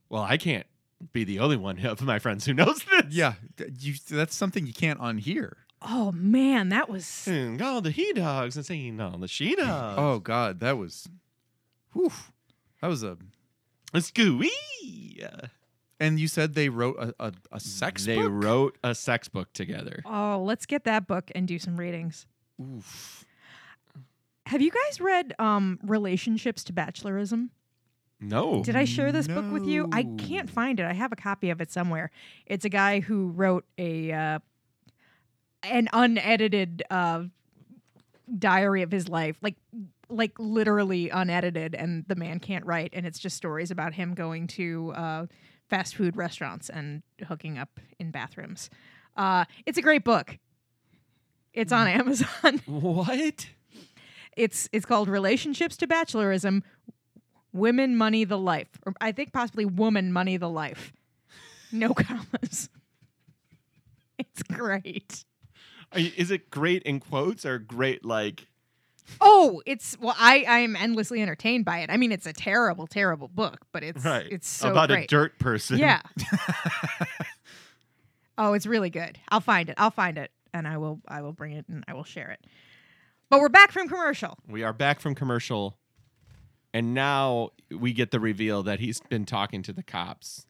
[0.09, 0.67] well, I can't
[1.13, 3.05] be the only one of my friends who knows this.
[3.11, 3.35] Yeah,
[3.79, 5.53] you, that's something you can't unhear.
[5.81, 7.05] Oh man, that was.
[7.05, 9.95] Mm, all the he dogs and saying all the she dogs.
[9.99, 11.09] Oh God, that was,
[11.93, 12.11] whew,
[12.81, 13.17] that was a.
[13.95, 14.51] A scooey.
[16.01, 18.31] And you said they wrote a a, a sex They book.
[18.31, 20.03] wrote a sex book together.
[20.05, 22.27] Oh, let's get that book and do some readings.
[22.61, 23.25] Oof.
[24.47, 27.49] Have you guys read um Relationships to Bachelorism?
[28.21, 28.63] No.
[28.65, 29.89] Did I share this book with you?
[29.93, 30.87] I can't find it.
[30.87, 32.11] I have a copy of it somewhere.
[32.47, 34.39] It's a guy who wrote a uh,
[35.63, 37.25] an unedited uh,
[38.39, 39.57] diary of his life, like
[40.11, 44.47] like literally unedited, and the man can't write, and it's just stories about him going
[44.47, 45.27] to uh,
[45.69, 48.71] fast food restaurants and hooking up in bathrooms.
[49.17, 50.39] Uh, it's a great book.
[51.53, 52.61] It's on Amazon.
[52.67, 53.49] What?
[54.37, 56.63] It's it's called Relationships to Bachelorism.
[57.53, 58.69] Women Money the Life.
[58.87, 60.93] Or I think possibly Woman Money the Life.
[61.73, 62.69] No commas.
[64.19, 65.25] It's great.
[65.93, 68.47] Are you- Is it great in quotes or great like?
[69.23, 71.89] Oh, it's well, I I am endlessly entertained by it.
[71.91, 74.27] I mean, it's a terrible, terrible book, but it's Right.
[74.31, 75.05] it's so about great.
[75.05, 75.79] a dirt person.
[75.79, 76.03] Yeah.
[78.39, 79.19] oh, it's really good.
[79.31, 79.75] I'll find it.
[79.79, 82.45] I'll find it, and I will I will bring it and I will share it.
[83.31, 84.39] But we're back from commercial.
[84.47, 85.79] We are back from commercial,
[86.73, 90.47] and now we get the reveal that he's been talking to the cops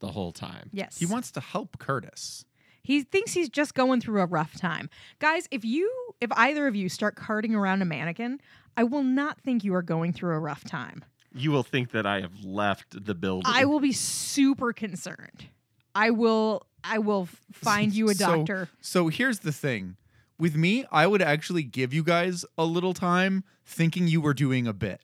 [0.00, 0.70] the whole time.
[0.72, 0.98] Yes.
[0.98, 2.44] He wants to help Curtis.
[2.88, 4.88] He thinks he's just going through a rough time.
[5.18, 8.40] Guys, if you if either of you start carting around a mannequin,
[8.78, 11.04] I will not think you are going through a rough time.
[11.34, 13.52] You will think that I have left the building.
[13.54, 15.48] I will be super concerned.
[15.94, 18.70] I will I will find you a So- doctor.
[18.80, 19.96] So, here's the thing.
[20.38, 24.66] With me, I would actually give you guys a little time thinking you were doing
[24.66, 25.02] a bit.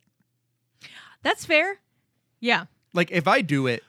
[1.22, 1.80] That's fair.
[2.41, 2.64] Yeah.
[2.95, 3.85] Like if I do it,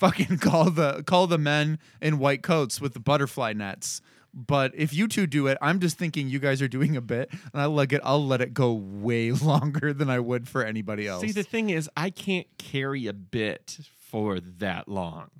[0.00, 4.00] fucking call the call the men in white coats with the butterfly nets.
[4.32, 7.30] But if you two do it, I'm just thinking you guys are doing a bit,
[7.52, 8.00] and I let it.
[8.04, 11.22] I'll let it go way longer than I would for anybody else.
[11.22, 15.30] See, the thing is, I can't carry a bit for that long.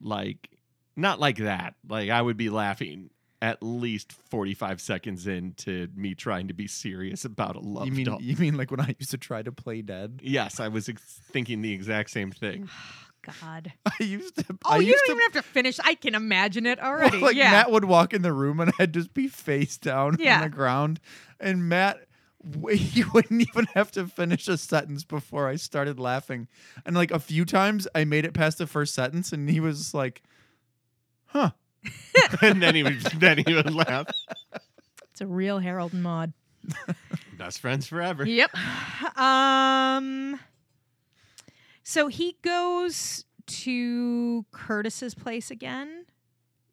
[0.00, 0.50] Like,
[0.96, 1.74] Not like that.
[1.88, 3.10] Like I would be laughing
[3.42, 8.06] at least 45 seconds into me trying to be serious about a love You mean
[8.06, 8.22] doll.
[8.22, 10.20] you mean like when I used to try to play dead?
[10.22, 12.70] Yes, I was ex- thinking the exact same thing.
[13.40, 13.72] God.
[13.86, 14.44] I used to.
[14.64, 15.78] Oh, I you don't to, even have to finish.
[15.84, 17.18] I can imagine it already.
[17.18, 17.50] like yeah.
[17.50, 20.36] Matt would walk in the room and I'd just be face down Yeah.
[20.36, 21.00] on the ground,
[21.40, 22.06] and Matt.
[22.48, 26.48] w- He wouldn't even have to finish a sentence before I started laughing,
[26.84, 29.94] and like a few times I made it past the first sentence, and he was
[29.94, 30.22] like,
[31.26, 31.50] "Huh."
[32.42, 34.06] and then he would then he would laugh.
[35.10, 36.32] it's a real Harold and Maude.
[37.36, 38.26] Best friends forever.
[38.26, 38.50] Yep.
[39.16, 40.38] Um.
[41.84, 46.06] So he goes to Curtis's place again.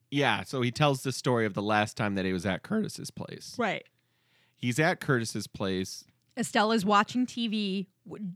[0.10, 3.12] Yeah, so he tells the story of the last time that he was at Curtis's
[3.12, 3.56] place.
[3.58, 3.84] Right.
[4.58, 6.04] He's at Curtis's place.
[6.38, 8.32] Estelle's watching TV, w-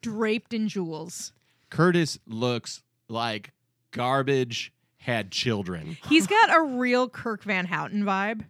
[0.00, 1.32] draped in jewels.
[1.70, 3.52] Curtis looks like
[3.90, 5.96] garbage had children.
[6.08, 8.44] He's got a real Kirk Van Houten vibe.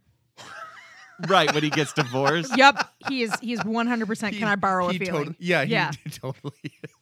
[1.29, 2.55] right, when he gets divorced.
[2.57, 3.35] Yep, he is.
[3.41, 4.37] He is one hundred percent.
[4.37, 5.27] Can I borrow a He feeling?
[5.27, 5.91] tot- yeah, yeah.
[6.05, 7.02] he totally is.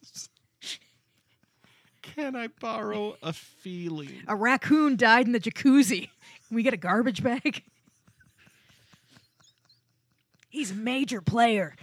[2.14, 4.22] Can I borrow a feeling?
[4.28, 6.08] A raccoon died in the jacuzzi.
[6.48, 7.62] Can we get a garbage bag?
[10.48, 11.76] He's a major player.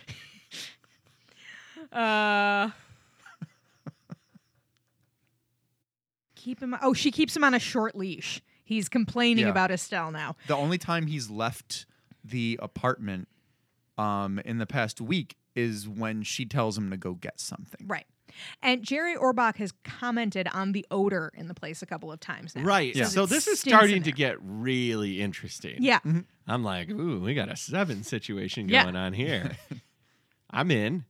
[1.92, 2.70] uh
[6.36, 8.42] Keep him Oh, she keeps him on a short leash.
[8.64, 9.52] He's complaining Yeah.
[9.52, 10.36] about Estelle now.
[10.48, 11.86] The only time he's left
[12.24, 13.28] the apartment
[13.98, 17.88] um, in the past week is when she tells him to go get something.
[17.88, 18.06] Right.
[18.62, 22.56] And Jerry Orbach has commented on the odor in the place a couple of times
[22.56, 22.64] now.
[22.64, 22.96] Right.
[22.96, 25.78] Says So this is starting to get really interesting.
[25.80, 26.00] Yeah.
[26.48, 28.84] I'm like, ooh, we got a seven situation Yeah.
[28.84, 29.58] going on here.
[30.50, 31.06] I'm in.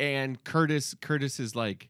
[0.00, 1.88] And Curtis Curtis is like,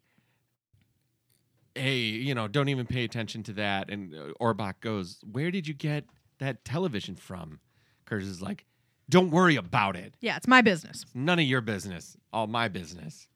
[1.75, 3.91] hey, you know, don't even pay attention to that.
[3.91, 6.05] And uh, Orbach goes, where did you get
[6.39, 7.61] that television from?
[8.07, 8.65] Curtis is like,
[9.11, 10.15] don't worry about it.
[10.21, 11.05] Yeah, it's my business.
[11.15, 12.17] None of your business.
[12.33, 13.29] All my business.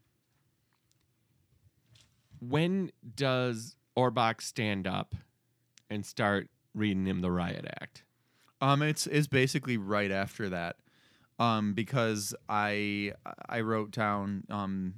[2.42, 5.14] When does Orbach stand up
[5.88, 8.02] and start reading him the riot act?
[8.60, 10.76] Um, it's is basically right after that,
[11.38, 13.12] um, because I
[13.48, 14.94] I wrote down um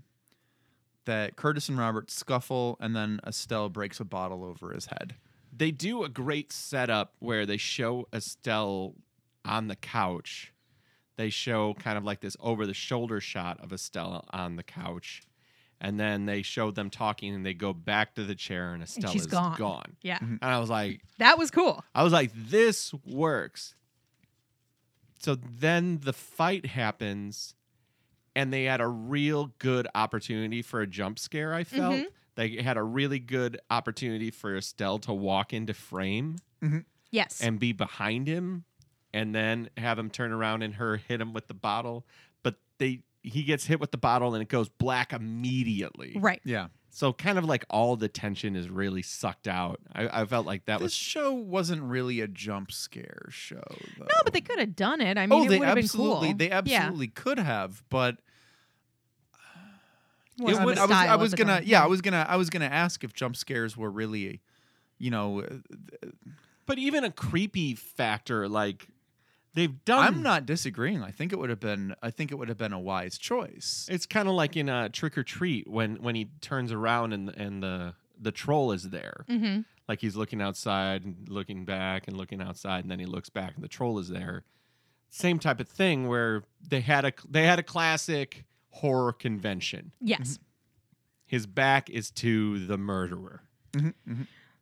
[1.05, 5.15] that Curtis and Robert scuffle, and then Estelle breaks a bottle over his head.
[5.55, 8.95] They do a great setup where they show Estelle
[9.45, 10.53] on the couch.
[11.17, 15.23] They show kind of like this over the shoulder shot of Estelle on the couch.
[15.81, 19.11] And then they showed them talking and they go back to the chair and Estelle
[19.13, 19.57] she's is gone.
[19.59, 19.97] gone.
[20.03, 20.19] Yeah.
[20.21, 21.85] And I was like, That was cool.
[21.95, 23.75] I was like, this works.
[25.19, 27.55] So then the fight happens,
[28.37, 31.95] and they had a real good opportunity for a jump scare, I felt.
[31.95, 32.07] Mhm.
[32.35, 36.37] They had a really good opportunity for Estelle to walk into frame
[37.11, 37.41] Yes.
[37.41, 38.65] and be behind him,
[39.15, 42.07] and then have him turn around and her hit him with the bottle.
[42.43, 46.17] But they he gets hit with the bottle and it goes black immediately.
[46.21, 46.41] right.
[46.45, 49.81] Yeah, So kind of like all the tension is really sucked out.
[49.95, 53.63] I, I felt like that this was show wasn't really a jump scare show.
[53.99, 54.05] Though.
[54.05, 55.17] No, but they could have done it.
[55.19, 56.37] I mean, oh, it they would have been absolutely, cool.
[56.37, 56.59] they Yeah.
[56.59, 58.19] absolutely could have, but
[60.39, 61.65] It would- I was, I was gonna, time.
[61.67, 64.41] yeah, I was gonna, I was gonna ask if jump scares were really,
[64.99, 66.09] you know, uh,
[66.67, 68.89] But even a creepy factor, like
[69.55, 70.07] they've done.
[70.07, 71.03] I'm not disagreeing.
[71.03, 73.89] I think it would have been, I think it would have been a wise choice.
[73.91, 77.29] It's kind of like in uh, Trick or Treat when when he turns around and
[77.31, 79.25] and the the troll is there.
[79.29, 79.61] Mm-hmm.
[79.89, 83.55] Like he's looking outside and looking back and looking outside, and then he looks back
[83.55, 84.45] and the troll is there.
[85.11, 89.93] Same type of thing where they had a they had a classic horror convention.
[90.01, 90.39] Yes.
[91.27, 93.43] His back is to the murderer.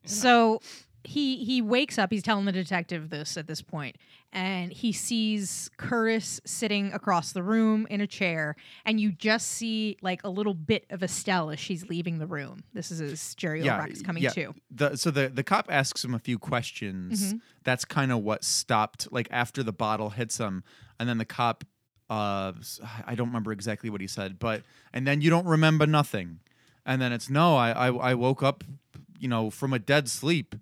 [0.04, 0.60] So
[1.04, 2.10] he he wakes up.
[2.12, 3.96] He's telling the detective this at this point,
[4.32, 9.96] and he sees Curtis sitting across the room in a chair, and you just see
[10.02, 12.62] like a little bit of Estelle as she's leaving the room.
[12.72, 14.30] This is as Jerry Orbach is coming yeah.
[14.30, 14.54] too.
[14.70, 17.34] The, so the the cop asks him a few questions.
[17.34, 17.40] Mhm.
[17.64, 19.12] That's kind of what stopped.
[19.12, 20.62] Like after the bottle hits him,
[21.00, 21.64] and then the cop,
[22.08, 22.52] uh,
[23.06, 26.40] I don't remember exactly what he said, but and then you don't remember nothing,
[26.86, 28.62] and then it's no, I I, I woke up,
[29.18, 30.54] you know, from a dead sleep,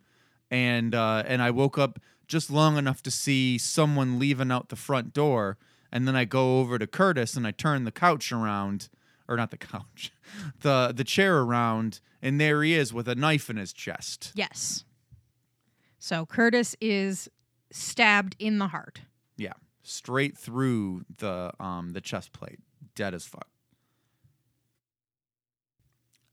[0.51, 4.77] and uh, and I woke up just long enough to see someone leaving out the
[4.77, 5.59] front door,
[5.91, 8.89] and then I go over to Curtis and I turn the couch around,
[9.29, 10.13] or not the couch,
[10.61, 14.33] the the chair around, and there he is with a knife in his chest.
[14.35, 14.85] Yes.
[15.99, 17.29] So Curtis is
[17.71, 19.03] stabbed in the heart.
[19.37, 22.59] Yeah, straight through the um the chest plate,
[22.95, 23.49] dead as fuck.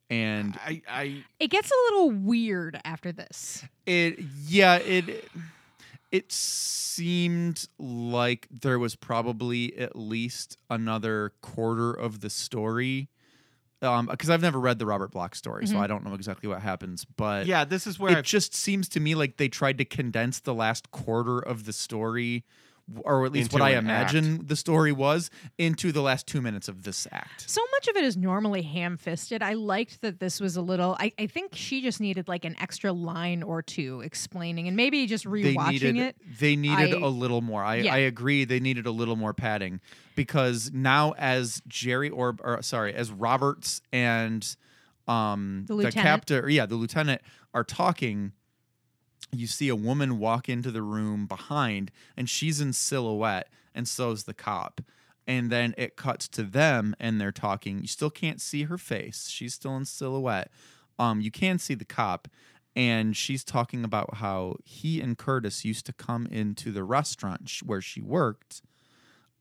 [0.09, 3.65] And I, I It gets a little weird after this.
[3.85, 5.29] it yeah it
[6.11, 13.09] it seemed like there was probably at least another quarter of the story
[13.81, 15.79] um because i've never read the robert Bloch story so Mhm.
[15.81, 18.87] i don't know exactly what happens but Yeah, this is where it I've- just seems
[18.89, 22.43] to me like they tried to condense the last quarter of the story
[23.01, 24.13] or at least what i an act.
[24.13, 27.95] imagine the story was into the last two minutes of this act So much of
[27.97, 29.41] it is normally ham fisted.
[29.43, 30.95] I liked that this was a little.
[30.99, 35.05] I, I think she just needed like an extra line or two explaining, and maybe
[35.05, 36.15] just they rewatching needed it.
[36.39, 37.63] they needed I- a little more.
[37.63, 37.93] I, Yeah.
[37.93, 38.45] I agree.
[38.45, 39.79] They needed a little more padding
[40.15, 44.55] because now as Jerry or, or sorry as Roberts and
[45.07, 46.05] um The the, lieutenant.
[46.07, 47.21] captain yeah the lieutenant
[47.53, 48.31] are talking.
[49.31, 54.23] You see a woman walk into the room behind, and she's in silhouette, and so's
[54.23, 54.81] the cop.
[55.25, 57.81] And then it cuts to them, and they're talking.
[57.81, 60.49] You still can't see her face; she's still in silhouette.
[60.97, 62.27] Um, you can see the cop,
[62.75, 67.63] and she's talking about how he and Curtis used to come into the restaurant sh-
[67.63, 68.61] where she worked.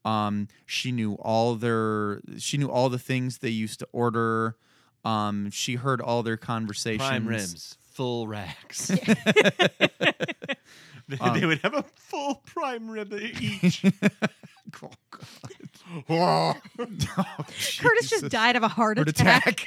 [0.03, 4.55] Um, she knew all their, she knew all the things they used to order.
[5.03, 7.07] Um, she heard all their conversations.
[7.07, 8.87] prime ribs, full racks.
[8.87, 9.15] they,
[11.19, 13.83] Um, they would have a full prime rib each.
[16.09, 16.53] Oh,
[17.79, 19.65] Curtis just died of a heart, Heart attack,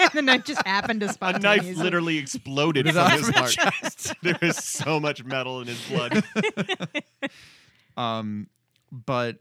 [0.00, 1.74] and the knife just happened to A spontaneously.
[1.74, 3.56] knife literally exploded It from his out of his
[4.06, 4.16] heart.
[4.22, 6.24] there was so much metal in his blood.
[7.96, 8.48] um
[8.90, 9.38] but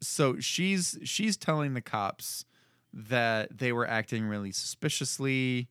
[0.00, 2.44] so she's she's telling the cops
[2.92, 5.68] that they were acting really suspiciously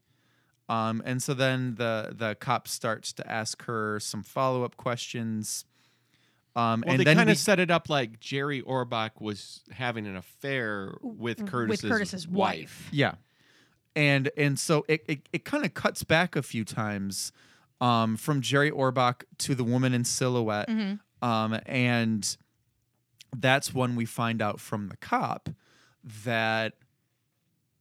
[0.73, 5.65] um and so then the the cop starts to ask her some follow-up questions
[6.55, 9.61] um Well, and they then kind we- of set it up like Jerry Orbach was
[9.71, 12.89] having an affair with Curtis's, Curtis's wife.
[12.91, 13.15] Yeah.
[13.95, 17.31] And and so it it, it kind of cuts back a few times
[17.81, 20.67] um, from Jerry Orbach to the woman in silhouette.
[20.69, 20.99] Mhm.
[21.21, 22.37] Um, and
[23.35, 25.49] that's when we find out from the cop
[26.25, 26.73] that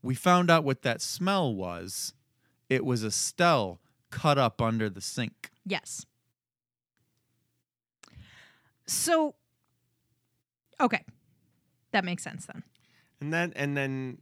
[0.02, 2.14] we found out what that smell was.
[2.72, 5.50] It was Estelle cut up under the sink.
[5.66, 6.06] Yes.
[8.86, 9.34] So,
[10.80, 11.04] okay,
[11.92, 12.62] that makes sense then.
[13.20, 14.18] And then and then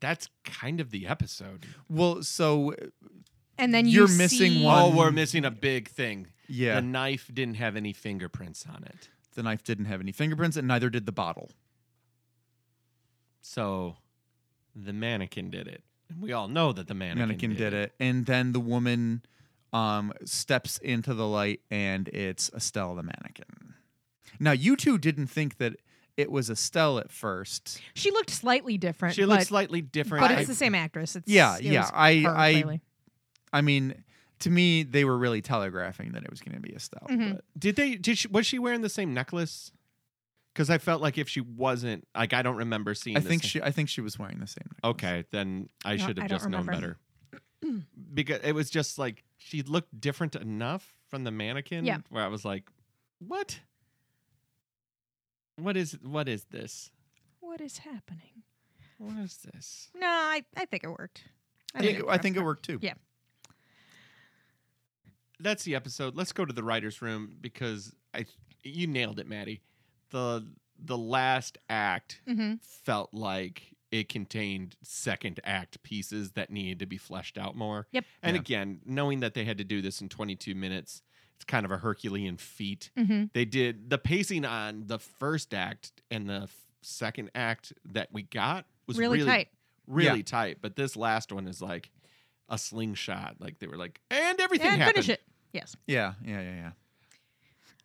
[0.00, 1.66] that's kind of the episode.
[1.88, 2.74] Well, so
[3.58, 6.28] And then You're you missing see- one- Oh, we're missing a big thing.
[6.48, 6.76] Yeah.
[6.76, 9.10] The knife didn't have any fingerprints on it.
[9.34, 11.50] the knife didn't have any fingerprints, and neither did the bottle.
[13.42, 13.96] So
[14.74, 15.84] the mannequin did it.
[16.08, 17.94] And we all know that the mannequin, mannequin did it.
[18.00, 19.22] and then the woman
[19.72, 23.74] um steps into the light and it's Estelle the mannequin.
[24.38, 25.76] Now you two didn't think that
[26.16, 27.80] it was Estelle at first.
[27.94, 29.14] She looked slightly different.
[29.16, 30.22] She looked but- slightly different.
[30.22, 31.16] but I- it's the same actress.
[31.16, 31.90] It's, yeah, it yeah.
[31.92, 32.80] I her, I clearly.
[33.52, 34.02] I mean
[34.40, 37.06] to me they were really telegraphing that it was going to be Estelle.
[37.10, 37.34] Mhm.
[37.36, 37.96] But Did they?
[37.96, 38.28] Did she?
[38.28, 39.72] Was she wearing the same necklace?
[40.56, 43.14] Because I felt like if she wasn't, like I don't remember seeing.
[43.18, 44.70] I the think same- she I think she was wearing the same.
[44.82, 46.96] Okay, then I No, should have don't just known better.
[48.14, 51.84] because it was just like she looked different enough from the mannequin.
[51.84, 51.98] Yeah.
[52.08, 52.70] Where I was like,
[53.18, 53.60] what?
[55.56, 56.90] What is what is this?
[57.40, 58.42] What is happening?
[58.96, 59.90] What is this?
[59.94, 61.22] No, I, I think it worked.
[61.74, 62.78] I think I think it worked too.
[62.80, 62.94] Yeah.
[65.38, 66.16] That's the episode.
[66.16, 68.24] Let's go to the writers' room because I
[68.62, 69.60] you nailed it, Maddie.
[70.10, 70.46] The
[70.78, 72.60] the last act Mhm.
[72.62, 77.86] felt like it contained second act pieces that needed to be fleshed out more.
[77.92, 78.04] Yep.
[78.22, 78.40] And Yeah.
[78.40, 81.02] again, knowing that they had to do this in 22 minutes,
[81.36, 82.90] it's kind of a Herculean feat.
[82.96, 83.32] Mhm.
[83.32, 88.22] They did the pacing on the first act and the f- second act that we
[88.24, 89.48] got was Really really, tight.
[89.86, 90.22] really Yeah.
[90.24, 90.58] tight.
[90.60, 91.90] But this last one is like
[92.50, 93.40] a slingshot.
[93.40, 95.04] Like they were like, and everything And happened.
[95.06, 95.22] finish it.
[95.54, 95.74] Yes.
[95.86, 96.72] Yeah, yeah, yeah, yeah.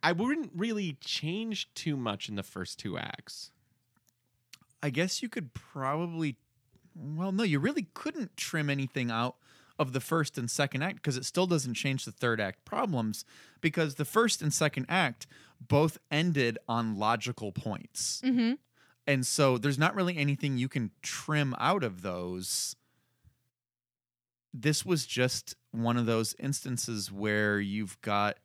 [0.02, 3.50] I wouldn't really change too much in the first two acts.
[4.82, 6.36] I guess you could probably
[6.94, 9.36] well no, you really couldn't trim anything out
[9.78, 13.24] of the first and second act because it still doesn't change the third act problems
[13.60, 15.26] because the first and second act
[15.60, 18.20] both ended on logical points.
[18.24, 18.54] Mm-hmm.
[19.06, 22.76] And so there's not really anything you can trim out of those.
[24.54, 28.36] This was just one of those instances where you've got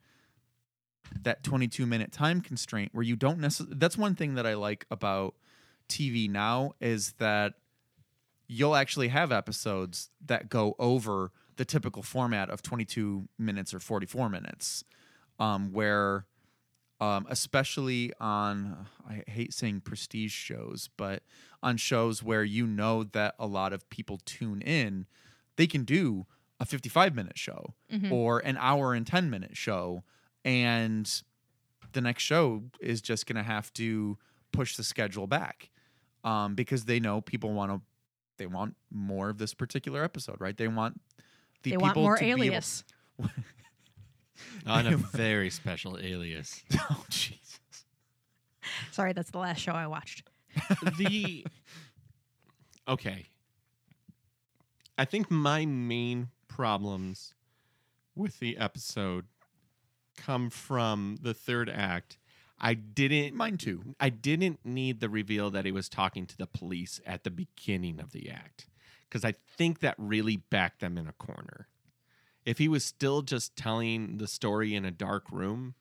[1.21, 4.85] that 22 minute time constraint where you don't necessarily that's one thing that I like
[4.91, 5.35] about
[5.89, 7.53] TV now is that
[8.47, 14.29] you'll actually have episodes that go over the typical format of 22 minutes or 44
[14.29, 14.83] minutes
[15.39, 16.25] um, where
[16.99, 21.21] um, especially on I hate saying prestige shows, but
[21.61, 25.05] on shows where you know that a lot of people tune in,
[25.57, 26.25] they can do
[26.59, 28.11] a 55 minute show Mhm.
[28.11, 30.03] or an hour and 10 minute show,
[30.47, 31.21] and
[31.91, 34.17] the next show is just going to have to
[34.53, 35.69] push the schedule back
[36.23, 37.81] um, because they know people want to
[38.37, 40.55] they want more of this particular episode, right?
[40.55, 41.01] They want
[41.63, 42.83] the They people want more to be able- alias.
[44.67, 46.61] On a very special alias.
[46.91, 47.59] oh Jesus!
[48.91, 50.23] Sorry, that's the last show I watched.
[50.97, 51.45] the
[52.87, 53.25] okay
[54.97, 57.35] i think my main problems
[58.15, 59.25] with the episode
[60.17, 62.17] come from the third act
[62.59, 66.47] i didn't mine too i didn't need the reveal that he was talking to the
[66.47, 68.67] police at the beginning of the act
[69.07, 71.67] because i think that really backed them in a corner
[72.45, 75.75] if he was still just telling the story in a dark room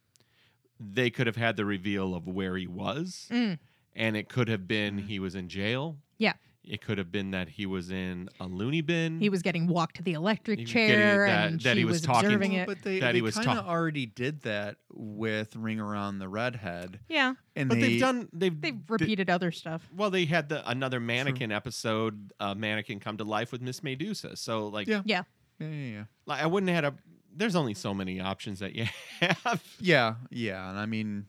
[0.79, 3.59] they could have had the reveal of where he was Mm.
[3.95, 5.97] and it could have been he was in jail.
[6.19, 6.35] Yeah.
[6.67, 9.21] It could have been that he was in a loony bin.
[9.21, 12.01] He was getting walked to the electric chair that- and that she he was was,
[12.03, 12.67] talking- observing Well, it.
[12.67, 16.19] But they, that they he was kind of talk- already did that with Ring Around
[16.19, 16.99] the Redhead.
[17.09, 17.35] Yeah.
[17.55, 19.89] and but they, they've done they've They've repeated other stuff.
[19.97, 23.95] well they had the another mannequin episode uh, mannequin come to life with Miss May
[23.97, 24.37] Dusa.
[24.37, 25.03] So like Yeah.
[25.05, 25.23] Yeah.
[25.61, 26.05] Yeah, yeah, yeah.
[26.27, 26.97] like I wouldn't have had a
[27.39, 28.87] there's only so many options that you
[29.21, 29.63] have.
[29.79, 31.27] Yeah, yeah, and I mean,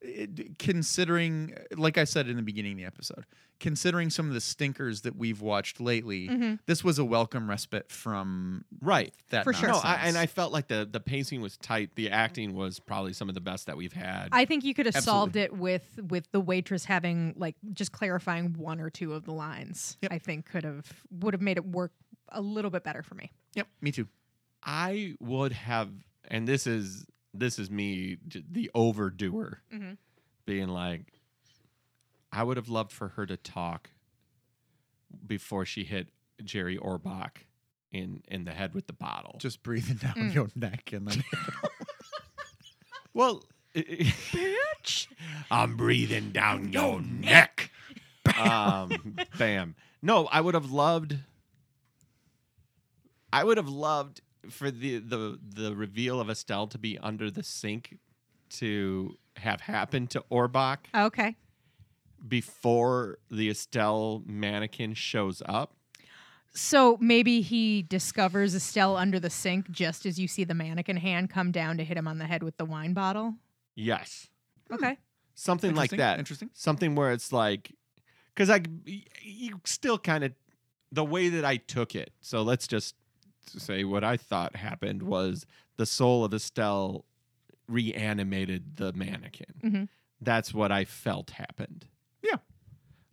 [0.00, 3.24] it, considering, like I said in the beginning of the episode,
[3.58, 6.58] considering some of the stinkers that we've watched lately, Mhm.
[6.66, 9.14] this was a welcome respite from Right.
[9.30, 9.44] that.
[9.44, 9.68] For sure.
[9.70, 9.80] No.
[9.82, 11.94] I, and I felt like the the pacing was tight.
[11.94, 14.28] The acting was probably some of the best that we've had.
[14.32, 18.54] I think you could have solved it with with the waitress having like just clarifying
[18.54, 19.96] one or two of the lines.
[20.10, 21.92] I think could have would have made it work
[22.30, 23.30] a little bit better for me.
[23.54, 24.08] Yep, me too.
[24.62, 25.90] I would have,
[26.28, 28.16] and this is this is me,
[28.50, 29.96] the overdoer, Mhm.
[30.46, 31.12] being like,
[32.36, 33.90] I would have loved for her to talk
[35.26, 36.08] before she hit
[36.44, 37.38] Jerry Orbach
[37.92, 39.36] in in the head with the bottle.
[39.38, 40.34] Just breathing down Mm.
[40.34, 41.24] your neck and then.
[43.14, 43.42] well,
[43.74, 45.06] bitch,
[45.50, 47.70] I'm breathing down your neck.
[48.38, 49.74] um, bam.
[50.02, 51.16] No, I would have loved.
[53.32, 54.20] I would have loved
[54.50, 57.98] for the the the reveal of Estelle to be under the sink
[58.50, 61.36] to have happened to Orbach Okay.
[62.26, 65.74] Before the Estelle mannequin shows up.
[66.52, 71.28] So maybe he discovers Estelle under the sink just as you see the mannequin hand
[71.28, 73.34] come down to hit him on the head with the wine bottle.
[73.74, 74.28] Yes.
[74.72, 74.96] Okay.
[75.34, 76.18] Something like that.
[76.18, 76.48] interesting.
[76.54, 77.72] Something where it's like,
[78.34, 78.62] because I,
[79.22, 80.32] you still kind of,
[80.92, 82.12] the way that I took it.
[82.22, 82.94] So let's just
[83.46, 85.44] say what I thought happened was
[85.76, 87.04] the soul of Estelle
[87.68, 89.54] reanimated the mannequin.
[89.62, 89.88] Mhm.
[90.20, 91.86] That's what I felt happened.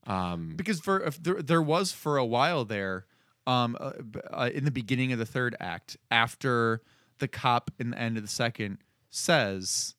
[0.06, 3.06] Um, because for if there, there was for a while there
[3.46, 3.92] um uh,
[4.32, 6.82] uh, in the beginning of the third act after
[7.20, 8.78] the cop in the end of the second
[9.10, 9.96] says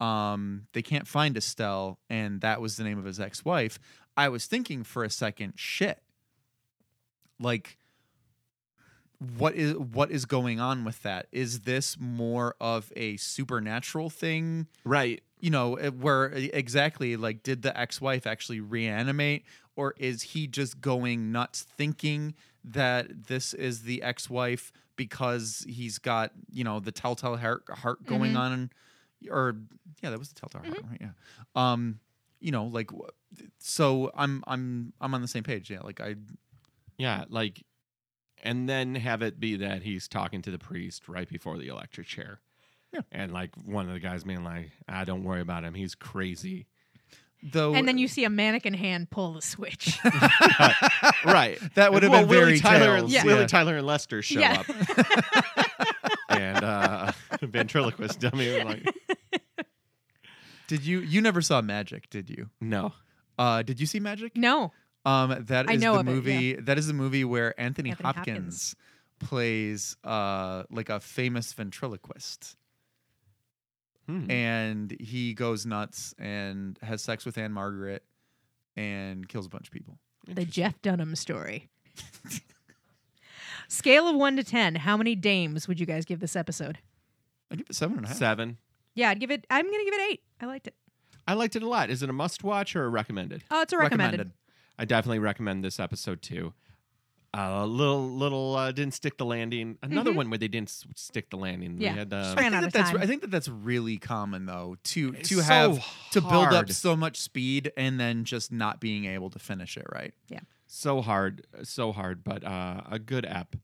[0.00, 3.80] um they can't find Estelle and that was the name of his ex-wife
[4.18, 6.02] I was thinking for a second shit.
[7.38, 7.78] Like
[9.20, 11.28] what is what is going on with that?
[11.30, 14.66] Is this more of a supernatural thing?
[14.84, 15.22] Right.
[15.40, 19.44] You know eh, where eh, exactly like did the ex-wife actually reanimate
[19.76, 22.34] or is he just going nuts thinking
[22.64, 28.32] that this is the ex-wife because he's got you know the telltale heart, heart going
[28.32, 28.38] Mhm.
[28.38, 28.70] on?
[29.30, 29.56] Or
[30.02, 31.00] yeah that was the telltale heart right?
[31.00, 31.10] Yeah.
[31.54, 32.00] Um
[32.40, 32.90] you know like
[33.58, 35.70] so i'm i'm i'm on the same page.
[35.70, 36.14] Yeah like i
[36.98, 37.62] Yeah, like,
[38.42, 42.06] and then have it be that he's talking to the priest right before the electric
[42.08, 42.40] chair.
[42.92, 43.00] Yeah.
[43.12, 45.74] And like one of the guys being like, ah, don't worry about him.
[45.74, 46.66] He's crazy.
[47.42, 49.98] though And then you see a mannequin hand pull the switch.
[51.24, 51.58] right.
[51.74, 53.24] That would have well, been Willie very Tyler and Tales, Yeah.
[53.24, 53.46] Willie yeah.
[53.46, 54.62] Tyler and Lester show Yeah.
[54.66, 55.96] up.
[56.30, 57.12] and uh
[57.42, 58.94] ventriloquist dummy was like,
[60.66, 62.92] did you you never saw magic did you no.
[63.38, 64.72] uh did you see magic no.
[65.04, 66.52] Um, that I know the of it, movie.
[66.54, 68.76] That is the movie where Anthony, Anthony Hopkins, Hopkins.
[69.20, 72.56] plays uh like a famous ventriloquist,
[74.08, 74.30] Hmm.
[74.30, 78.02] and he goes nuts and has sex with Ann-Margret
[78.74, 79.98] and kills a bunch of people.
[80.26, 81.68] The Jeff Dunham story.
[83.68, 86.78] Scale of one to ten, how many dames would you guys give this episode?
[87.50, 88.16] I'd give it seven and a half.
[88.16, 88.56] Seven.
[88.94, 89.46] Yeah, I'd give it.
[89.50, 90.22] I'm gonna give it eight.
[90.40, 90.74] I liked it.
[91.26, 91.90] I liked it a lot.
[91.90, 93.44] Is it a must watch or a recommended?
[93.50, 94.18] Oh, it's a recommended.
[94.20, 94.32] Recommended.
[94.78, 96.54] I definitely recommend this episode too.
[97.34, 99.76] A little, little uh, didn't stick the landing.
[99.82, 100.16] Another Mhm.
[100.16, 101.78] one where they didn't s- stick the landing.
[101.80, 101.92] Yeah.
[101.92, 102.98] We had, uh, Ran I think that that's.
[103.02, 106.70] I think that that's really common though to It's to so have to build up
[106.70, 110.14] so much speed and then just not being able to finish it right.
[110.28, 113.56] Yeah, so hard, so hard, but uh, a good app.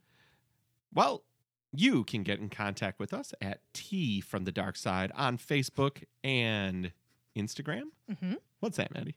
[0.92, 1.24] Well,
[1.72, 6.04] you can get in contact with us at T from the Dark Side on Facebook
[6.22, 6.92] and
[7.34, 7.84] Instagram.
[8.12, 8.36] Mhm.
[8.60, 9.16] What's that, Maddie?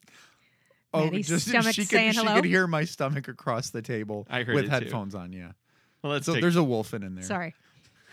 [0.94, 2.36] Oh, Maddie's just stomach she could saying she hello?
[2.36, 4.72] could hear my stomach across the table I heard with it too.
[4.74, 5.34] headphones on.
[5.34, 5.52] Yeah,
[6.02, 7.24] Well, let's so take there's a wolfen in there.
[7.24, 7.54] Sorry.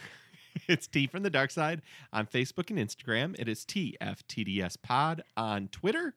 [0.69, 3.35] it's T from the Dark Side on Facebook and Instagram.
[3.39, 6.15] It is TFTDS Pod on Twitter.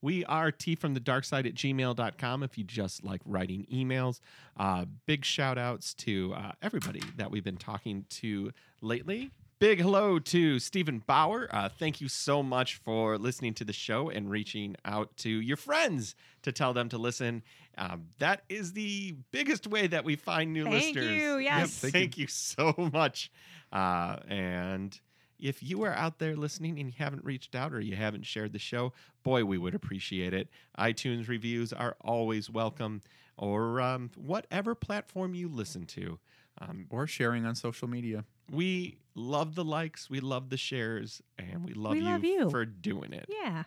[0.00, 4.20] We are T from the Dark Side at gmail.com if you just like writing emails.
[4.56, 9.30] Uh, big shout outs to uh, everybody that we've been talking to lately.
[9.60, 11.48] Big hello to Stephen Bauer.
[11.50, 15.56] Uh, thank you so much for listening to the show and reaching out to your
[15.56, 17.42] friends to tell them to listen.
[17.76, 21.06] Um, that is the biggest way that we find new Thank listeners.
[21.08, 21.78] Thank you, Yep, yes.
[21.80, 22.26] thank, Thank you.
[22.28, 23.32] so much.
[23.72, 25.00] Uh, and
[25.40, 28.52] if you are out there listening and you haven't reached out or you haven't shared
[28.52, 28.92] the show,
[29.24, 30.48] boy, we would appreciate it.
[30.78, 33.02] iTunes reviews are always welcome,
[33.36, 36.20] or um, whatever platform you listen to.
[36.60, 38.24] Um, Or sharing on social media.
[38.50, 42.50] We love the likes, we love the shares, and we love, We you, love you.
[42.50, 43.26] for doing it.
[43.28, 43.64] Yeah.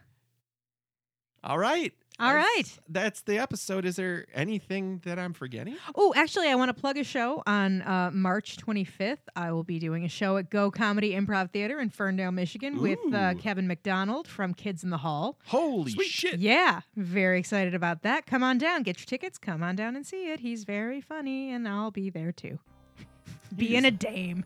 [1.43, 1.91] All right.
[2.19, 2.79] All That's- right.
[2.87, 3.83] That's the episode.
[3.83, 5.75] Is there anything that I'm forgetting?
[5.95, 9.17] Oh, actually, I want to plug a show on uh, March 25th.
[9.35, 12.99] I will be doing a show at Go Comedy Improv Theater in Ferndale, Michigan, with
[13.11, 15.39] uh, Kevin McDonald from Kids in the Hall.
[15.47, 16.09] Holy Sweet.
[16.11, 16.39] shit.
[16.39, 18.27] Yeah, very excited about that.
[18.27, 19.39] Come on down, get your tickets.
[19.39, 20.41] Come on down and see it.
[20.41, 22.59] He's very funny, and I'll be there too.
[23.55, 24.45] Being a dame.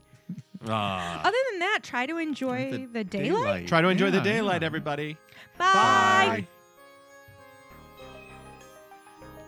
[0.68, 1.20] Ah.
[1.24, 3.68] Other than that, try to enjoy the, The daylight.
[3.68, 4.66] Try to enjoy the Yeah, daylight, yeah.
[4.66, 5.18] everybody.
[5.58, 6.48] Bye.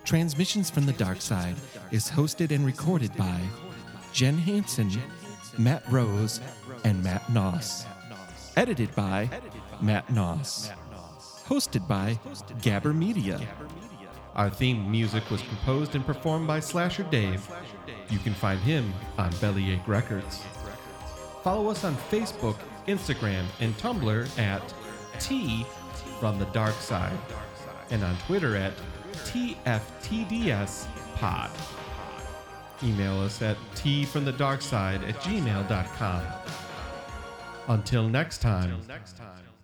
[0.05, 1.55] Transmissions from the Dark Side
[1.91, 3.41] is hosted and recorded by
[4.13, 4.91] Jen Hansen,
[5.57, 6.39] Matt Rose,
[6.86, 7.86] and Matt Noss.
[8.55, 9.30] Edited by
[9.82, 10.72] Matt Noss.
[11.45, 12.18] Hosted by
[12.61, 13.39] Gabber Media.
[14.36, 17.45] Our theme music was composed and performed by Slasher Dave.
[18.09, 20.41] You can find him on Bellyache Records.
[21.47, 24.61] Follow us on Facebook, Instagram, and Tumblr at
[25.17, 25.65] T
[26.19, 27.17] from the Dark Side,
[27.89, 28.73] and on Twitter at
[29.13, 31.49] TFTDS Pod.
[32.83, 36.23] Email us at T from the Dark Side at gmail.com.
[37.69, 38.81] Until next time,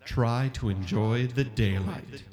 [0.06, 2.24] try to enjoy the daylight.